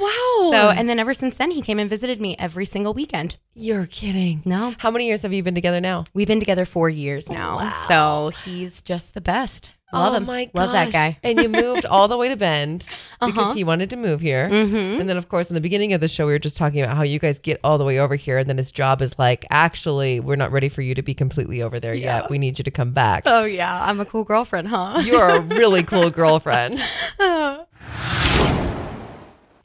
[0.01, 0.51] Wow.
[0.53, 3.37] so and then ever since then, he came and visited me every single weekend.
[3.55, 4.41] you're kidding.
[4.47, 4.75] No.
[4.79, 6.05] How many years have you been together now?
[6.15, 7.73] We've been together four years now.
[7.87, 9.73] So he's just the best.
[9.93, 10.27] Love oh him.
[10.27, 10.55] my gosh.
[10.55, 11.19] Love that guy.
[11.23, 12.81] and you moved all the way to Bend
[13.21, 13.55] because Uh-huh.
[13.55, 14.49] he wanted to move here.
[14.49, 15.01] Mm-hmm.
[15.01, 16.97] And then, of course, in the beginning of the show, we were just talking about
[16.97, 18.39] how you guys get all the way over here.
[18.39, 21.61] And then his job is like, actually, we're not ready for you to be completely
[21.63, 22.31] over there yet.
[22.31, 23.25] We need you to come back.
[23.27, 25.03] Oh yeah, I'm a cool girlfriend, huh?
[25.05, 26.79] You are a really cool girlfriend.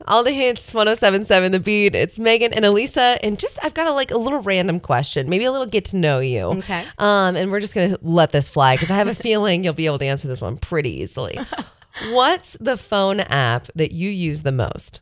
[0.07, 1.95] All the hits, 1077 The Beat.
[1.95, 3.17] It's Megan and Elisa.
[3.23, 5.97] And just, I've got a, like a little random question, maybe a little get to
[5.97, 6.41] know you.
[6.43, 6.83] Okay.
[6.97, 9.73] Um, and we're just going to let this fly because I have a feeling you'll
[9.73, 11.39] be able to answer this one pretty easily.
[12.11, 15.01] What's the phone app that you use the most?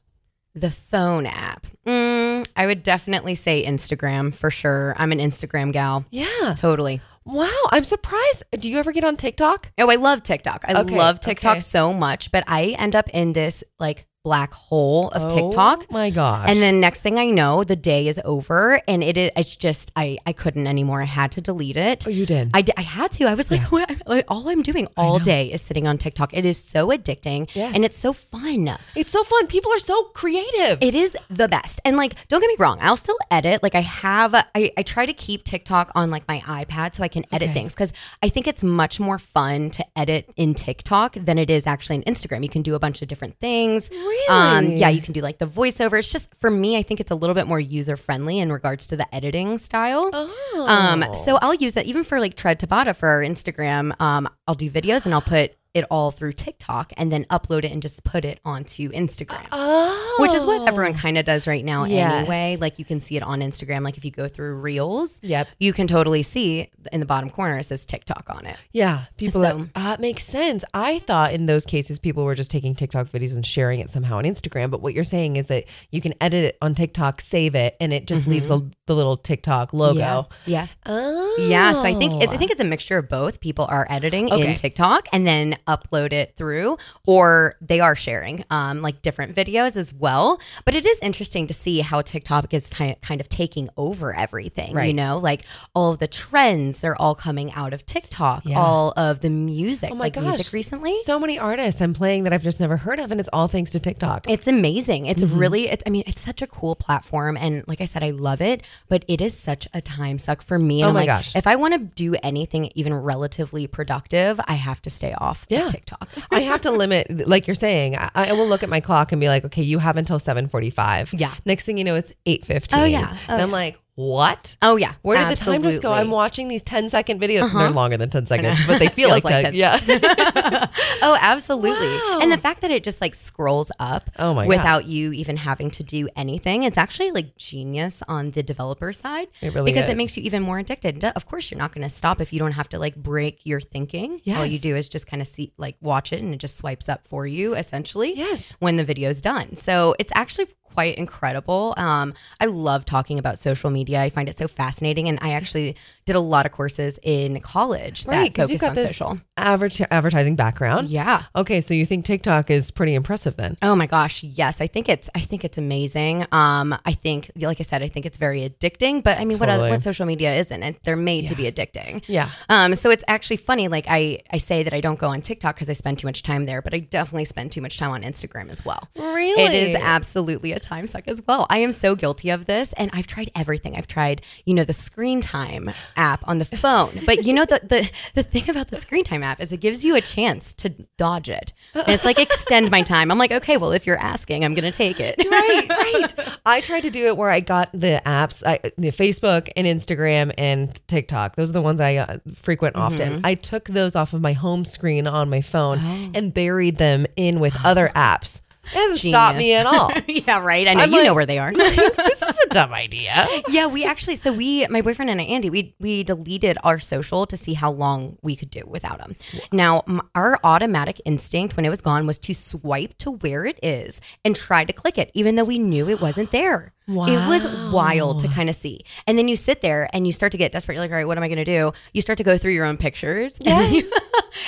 [0.56, 1.66] The phone app.
[1.86, 4.94] Mm, I would definitely say Instagram for sure.
[4.98, 6.06] I'm an Instagram gal.
[6.12, 6.54] Yeah.
[6.56, 7.02] Totally.
[7.26, 7.50] Wow.
[7.72, 8.44] I'm surprised.
[8.52, 9.72] Do you ever get on TikTok?
[9.80, 10.66] Oh, I love TikTok.
[10.68, 11.60] I Okay, love TikTok okay.
[11.62, 15.80] so much, but I end up in this like black hole of TikTok.
[15.82, 16.46] Oh my gosh.
[16.50, 19.32] And then next thing I know, the day is over, and it is.
[19.36, 21.02] It's just I I couldn't anymore.
[21.02, 22.08] I had to delete it.
[22.08, 22.50] Oh, you did?
[22.54, 23.26] I, did, I had to.
[23.26, 23.92] I was like, what?
[24.08, 26.34] like, all I'm doing all day is sitting on TikTok.
[26.34, 27.76] It is so addicting, Yes.
[27.76, 28.78] and it's so fun.
[28.96, 29.48] it's so fun.
[29.48, 30.78] People are so creative.
[30.82, 31.82] It is the best.
[31.84, 33.62] And like, don't get me wrong, I'll still edit.
[33.62, 37.10] Like I have I, I try to keep TikTok on like my iPad so I
[37.10, 37.54] can edit Okay.
[37.60, 41.68] things because I think it's much more fun to edit in TikTok than it is
[41.68, 42.42] actually in Instagram.
[42.42, 43.92] You can do a bunch of different things.
[43.92, 44.76] Um, Really?
[44.78, 45.98] yeah, you can do like the voiceover.
[46.00, 48.88] It's just for me, I think it's a little bit more user friendly in regards
[48.88, 50.10] to the editing style.
[50.14, 50.66] Oh.
[50.68, 54.00] Um, so I'll use that even for like Tread Tabata for our Instagram.
[54.00, 57.72] Um, I'll do videos and I'll put it all through TikTok and then upload it
[57.72, 59.46] and just put it onto Instagram.
[59.52, 60.18] Oh.
[60.20, 62.14] Which is what everyone kind of does right now Yes.
[62.22, 62.58] anyway.
[62.62, 63.84] Like you can see it on Instagram.
[63.84, 65.48] Like if you go through Reels, Yep.
[65.60, 68.56] you can totally see in the bottom corner it says TikTok on it.
[68.72, 69.42] Yeah, people.
[69.42, 70.64] So- that, uh, makes sense.
[70.74, 74.18] I thought in those cases people were just taking TikTok videos and sharing it somehow
[74.20, 74.70] on Instagram.
[74.70, 77.92] But what you're saying is that you can edit it on TikTok, save it, and
[77.92, 80.00] it just leaves the, the little TikTok logo.
[80.00, 80.24] Yeah.
[80.46, 80.68] Yeah.
[80.86, 83.40] Oh, Yeah, so I think I think it's a mixture of both.
[83.40, 84.50] People are editing Okay.
[84.50, 89.76] in TikTok and then upload it through, or they are sharing um, like different videos
[89.78, 90.40] as well.
[90.66, 94.78] But it is interesting to see how TikTok is ti- kind of taking over everything.
[94.78, 95.46] You know, like
[95.76, 98.44] all of the trends, they're all coming out of TikTok.
[98.46, 98.60] Yeah.
[98.60, 100.98] All of the music, Oh my like gosh, music recently.
[101.00, 103.72] So many artists I'm playing that I've just never heard of, and it's all thanks
[103.72, 104.30] to TikTok.
[104.30, 105.06] It's amazing.
[105.08, 105.38] It's Mm-hmm.
[105.38, 107.38] really, it's, I mean, it's such a cool platform.
[107.38, 110.60] And like I said, I love it, but it is such a time suck for
[110.60, 110.82] me.
[110.82, 111.36] And Oh I'm my like, gosh.
[111.36, 115.70] if I want to do anything even relatively productive, I have to stay off Yeah.
[115.70, 116.10] TikTok.
[116.32, 117.96] I have to limit, like you're saying.
[117.98, 121.20] I, I will look at my clock and be like, okay, you have until 7:45.
[121.20, 121.34] Yeah.
[121.46, 122.68] Next thing you know, it's 8:15.
[122.74, 123.10] Oh, yeah.
[123.12, 124.58] Oh, and I'm oh, like, what?
[124.62, 124.94] Oh, yeah.
[125.04, 125.92] Where did the time just go?
[125.92, 126.02] Uh-huh.
[126.02, 127.52] I'm watching these 10 second videos.
[127.54, 129.54] They're longer than 10 seconds, but they feel like, like 10.
[129.54, 129.80] Yeah.
[131.04, 131.88] oh, absolutely.
[131.88, 132.20] Wow.
[132.22, 134.50] And the fact that it just like scrolls up Oh my God.
[134.50, 139.28] without you even having to do anything, it's actually like genius on the developer side.
[139.42, 139.92] It really because is.
[139.92, 141.04] it makes you even more addicted.
[141.04, 143.62] Of course, you're not going to stop if you don't have to like break your
[143.62, 144.22] thinking.
[144.30, 146.90] All you do is just kind of see, like, watch it and it just swipes
[146.90, 148.14] up for you essentially.
[148.16, 148.56] Yes.
[148.60, 149.56] When the video's done.
[149.56, 151.74] So it's actually quite incredible.
[151.78, 154.02] Um, I love talking about social media.
[154.02, 155.08] I find it so fascinating.
[155.08, 158.34] And I actually did a lot of courses in college right.
[158.34, 159.20] that got on this social.
[159.38, 160.90] adver- advertising background.
[160.90, 161.24] Yeah.
[161.36, 161.62] Okay.
[161.62, 163.58] So you think TikTok is pretty impressive then?
[163.62, 164.60] Oh my gosh, yes.
[164.60, 166.26] I think it's I think it's amazing.
[166.32, 169.04] Um, I think like I said, I think it's very addicting.
[169.04, 169.70] But I mean, what Totally.
[169.70, 170.64] what social media isn't?
[170.64, 172.04] And they're made to be addicting.
[172.08, 172.30] Yeah.
[172.50, 173.68] Um, so it's actually funny.
[173.68, 176.24] Like I I say that I don't go on TikTok because I spend too much
[176.24, 178.90] time there, but I definitely spend too much time on Instagram as well.
[178.98, 179.42] Really?
[179.44, 181.46] It is absolutely a time suck as well.
[181.50, 183.76] I am so guilty of this, and I've tried everything.
[183.76, 187.60] I've tried, you know, the screen time app on the phone, but you know the
[187.64, 190.70] the the thing about the screen time app is it gives you a chance to
[190.98, 191.54] dodge it.
[191.76, 193.12] And it's like extend my time.
[193.12, 195.16] I'm like, okay, well, if you're asking, I'm gonna take it.
[195.30, 196.30] right, right.
[196.46, 200.34] I tried to do it where I got the apps, I, the Facebook and Instagram
[200.38, 201.36] and TikTok.
[201.36, 203.22] Those are the ones I uh, frequent often.
[203.24, 205.80] I took those off of my home screen on my phone
[206.14, 208.42] and buried them in with other apps.
[208.66, 209.92] It hasn't stopped me at all.
[210.08, 210.68] yeah, right.
[210.68, 211.54] I know I'm you like- know where they are.
[211.56, 213.26] this is a dumb idea.
[213.50, 217.26] yeah, we actually so we my boyfriend and I, Andy we we deleted our social
[217.28, 219.16] to see how long we could do without them.
[219.52, 223.60] Now m- our automatic instinct when it was gone was to swipe to where it
[223.62, 226.74] is and try to click it, even though we knew it wasn't there.
[226.88, 227.06] Wow.
[227.08, 228.82] It was wild to kind of see.
[229.08, 230.76] And then you sit there and you start to get desperate.
[230.76, 231.72] You're like, all right, what am I going to do?
[231.94, 233.40] You start to go through your own pictures.
[233.46, 233.90] You-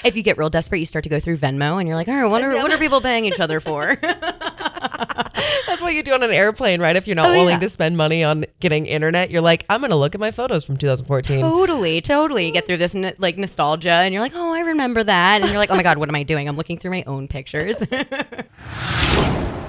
[0.03, 2.15] if you get real desperate, you start to go through Venmo and you're like, all
[2.15, 3.95] right, what are, what are people paying each other for?
[5.67, 6.95] That's what you do on an airplane, right?
[6.95, 7.59] If you're not Oh, willing yeah.
[7.59, 10.63] to spend money on getting internet, you're like, I'm going to look at my photos
[10.63, 11.41] from 2014.
[11.41, 12.45] Totally, totally.
[12.45, 15.49] You get through this n- like nostalgia, and you're like, "Oh, I remember that," and
[15.49, 16.47] you're like, "Oh my god, what am I doing?
[16.47, 17.83] I'm looking through my own pictures."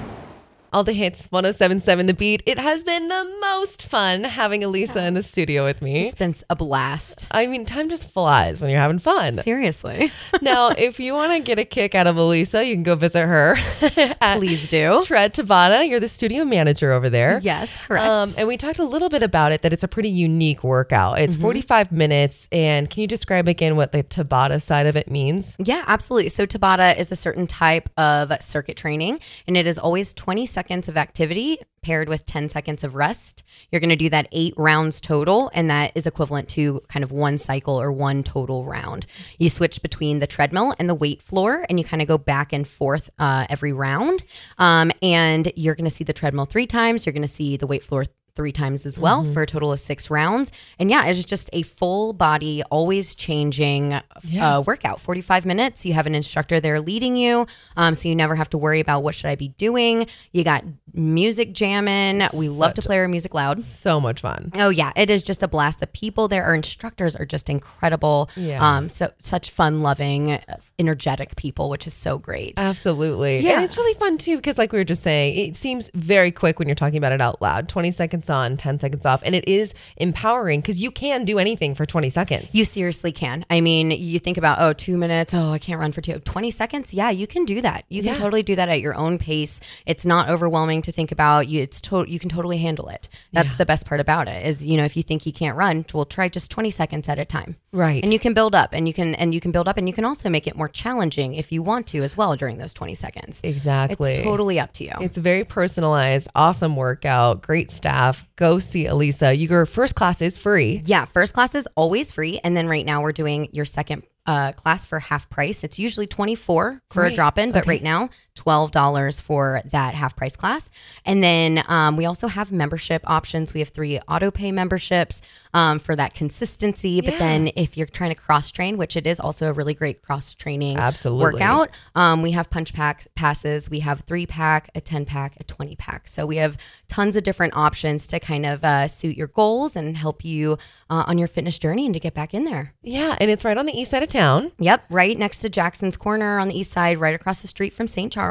[0.77, 2.43] All the hits, 1077 The Beat.
[2.45, 6.09] It has been the most fun having Elisa in the studio with me.
[6.09, 7.27] it's been a blast.
[7.31, 9.33] I mean, time just flies when you're having fun.
[9.39, 10.13] Seriously,
[10.43, 13.27] now, if you want to get a kick out of Elisa, you can go visit
[13.27, 13.57] her
[14.37, 15.03] please do.
[15.07, 15.89] Tread Tabata.
[15.89, 17.41] You're the studio manager over there.
[17.43, 18.05] Yes, correct.
[18.05, 21.19] Um, and we talked a little bit about it that it's a pretty unique workout.
[21.21, 22.51] It's 45 minutes.
[22.53, 25.57] And can you describe again what the Tabata side of it means?
[25.59, 26.29] Yeah, absolutely.
[26.29, 30.66] So Tabata is a certain type of circuit training, and it is always 20 seconds
[30.71, 33.45] of activity paired with 10 seconds of rest.
[33.71, 37.13] You're going to do that eight rounds total, and that is equivalent to kind of
[37.13, 39.07] one cycle or one total round.
[39.39, 42.53] You switch between the treadmill and the weight floor, and you kind of go back
[42.53, 44.25] and forth uh, every round.
[44.59, 47.07] Um, and you're going to see the treadmill three times.
[47.07, 48.05] You're going to see the weight floor
[48.37, 50.53] three times as well for a total of six rounds.
[50.79, 55.01] And yeah, it's just a full body, always changing uh, workout.
[55.01, 55.87] 45 minutes.
[55.87, 57.47] You have an instructor there leading you.
[57.77, 60.07] Um, so you never have to worry about what should I be doing.
[60.33, 62.27] You got music jamming.
[62.35, 63.63] We love to play our music loud.
[63.63, 64.51] So much fun.
[64.57, 65.81] Oh yeah, it is just a blast.
[65.81, 68.31] The people there, our instructors are just incredible.
[68.37, 68.77] Yeah.
[68.77, 70.39] Um, so such fun loving,
[70.79, 72.55] energetic people, which is so great.
[72.59, 73.41] Absolutely.
[73.41, 73.55] Yeah.
[73.55, 76.59] And it's really fun too because, like we were just saying, it seems very quick
[76.59, 79.23] when you're talking about it out loud 20 seconds on, 10 seconds off.
[79.25, 82.55] And it is empowering because you can do anything for 20 seconds.
[82.55, 83.45] You seriously can.
[83.51, 85.35] I mean, you think about, oh, two minutes.
[85.35, 86.19] Oh, I can't run for two.
[86.19, 86.95] 20 seconds.
[86.95, 87.85] Yeah, you can do that.
[87.89, 88.19] You can Yeah.
[88.19, 89.61] totally do that at your own pace.
[89.87, 91.49] It's not overwhelming to think about.
[91.49, 93.09] You, it's to, you can totally handle it.
[93.33, 95.85] That's the best part about it is, you know, if you think you can't run,
[95.93, 97.57] we'll try just 20 seconds at a time.
[97.73, 98.03] Right.
[98.03, 99.93] And you can build up and you can, and you can build up and you
[99.95, 102.95] can also make it more challenging if you want to as well during those 20
[102.95, 103.41] seconds.
[103.45, 104.11] exactly.
[104.13, 104.93] It's totally up to you.
[105.01, 108.16] It's very personalized, awesome workout, great staff.
[108.37, 109.35] Go see Elisa.
[109.35, 110.81] Your first class is free.
[110.85, 114.53] Yeah, first class is always free, and then right now we're doing your second uh,
[114.53, 115.63] class for half price.
[115.65, 117.13] It's usually twenty four for Great.
[117.13, 117.71] a drop in, but Okay.
[117.71, 120.71] right now twelve dollars for that half price class.
[121.05, 123.53] And then um, we also have membership options.
[123.53, 125.23] We have three auto pay memberships
[125.55, 127.01] um, for that consistency.
[127.01, 127.19] But Yeah.
[127.19, 130.35] then if you're trying to cross train, which it is also a really great cross
[130.35, 131.33] training Absolutely.
[131.41, 133.71] workout, um, we have punch pack passes.
[133.71, 136.07] We have three pack, a ten pack, a twenty pack.
[136.09, 136.57] So we have
[136.89, 140.59] tons of different options to kind of uh, suit your goals and help you
[140.91, 142.75] uh, on your fitness journey and to get back in there.
[142.83, 143.17] Yeah.
[143.21, 144.53] And it's right on the east side of town.
[144.59, 147.87] Yep, right next to Jackson's Corner on the east side, right across the street from
[147.87, 148.13] St.
[148.13, 148.26] Charles.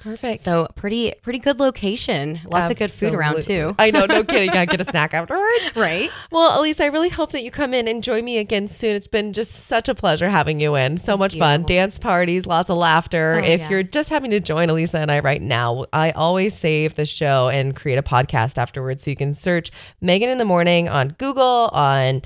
[0.00, 0.42] Perfect.
[0.42, 2.40] So pretty, pretty good location.
[2.44, 3.74] Lots of good food around too.
[3.78, 4.50] I know, no kidding.
[4.50, 5.46] Gotta get a snack afterwards.
[5.76, 6.10] Right?
[6.30, 8.96] Well, Elise, I really hope that you come in and join me again soon.
[8.96, 10.96] It's been just such a pleasure having you in.
[10.96, 11.64] So much fun.
[11.64, 13.40] Dance parties, lots of laughter.
[13.42, 13.70] Oh, if yeah.
[13.70, 17.50] you're just having to join Elisa and I right now, I always save the show
[17.50, 19.04] and create a podcast afterwards.
[19.04, 19.70] So you can search
[20.00, 22.22] Megan in the Morning on Google, on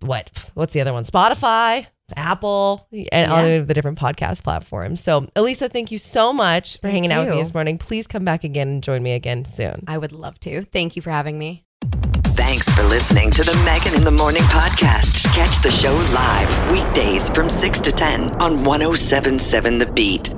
[0.00, 0.50] what?
[0.54, 1.04] What's the other one?
[1.04, 1.86] Spotify.
[2.16, 5.02] Apple and all of the different podcast platforms.
[5.02, 7.78] So, Elisa, thank you so much for Thank hanging out with me this morning.
[7.78, 9.84] Please come back again and join me again soon.
[9.86, 10.62] I would love to.
[10.62, 11.64] Thank you for having me.
[12.38, 15.24] Thanks for listening to the Megan in the Morning podcast.
[15.34, 20.34] Catch the show live weekdays from 6 to 10 on 1077 The Beat.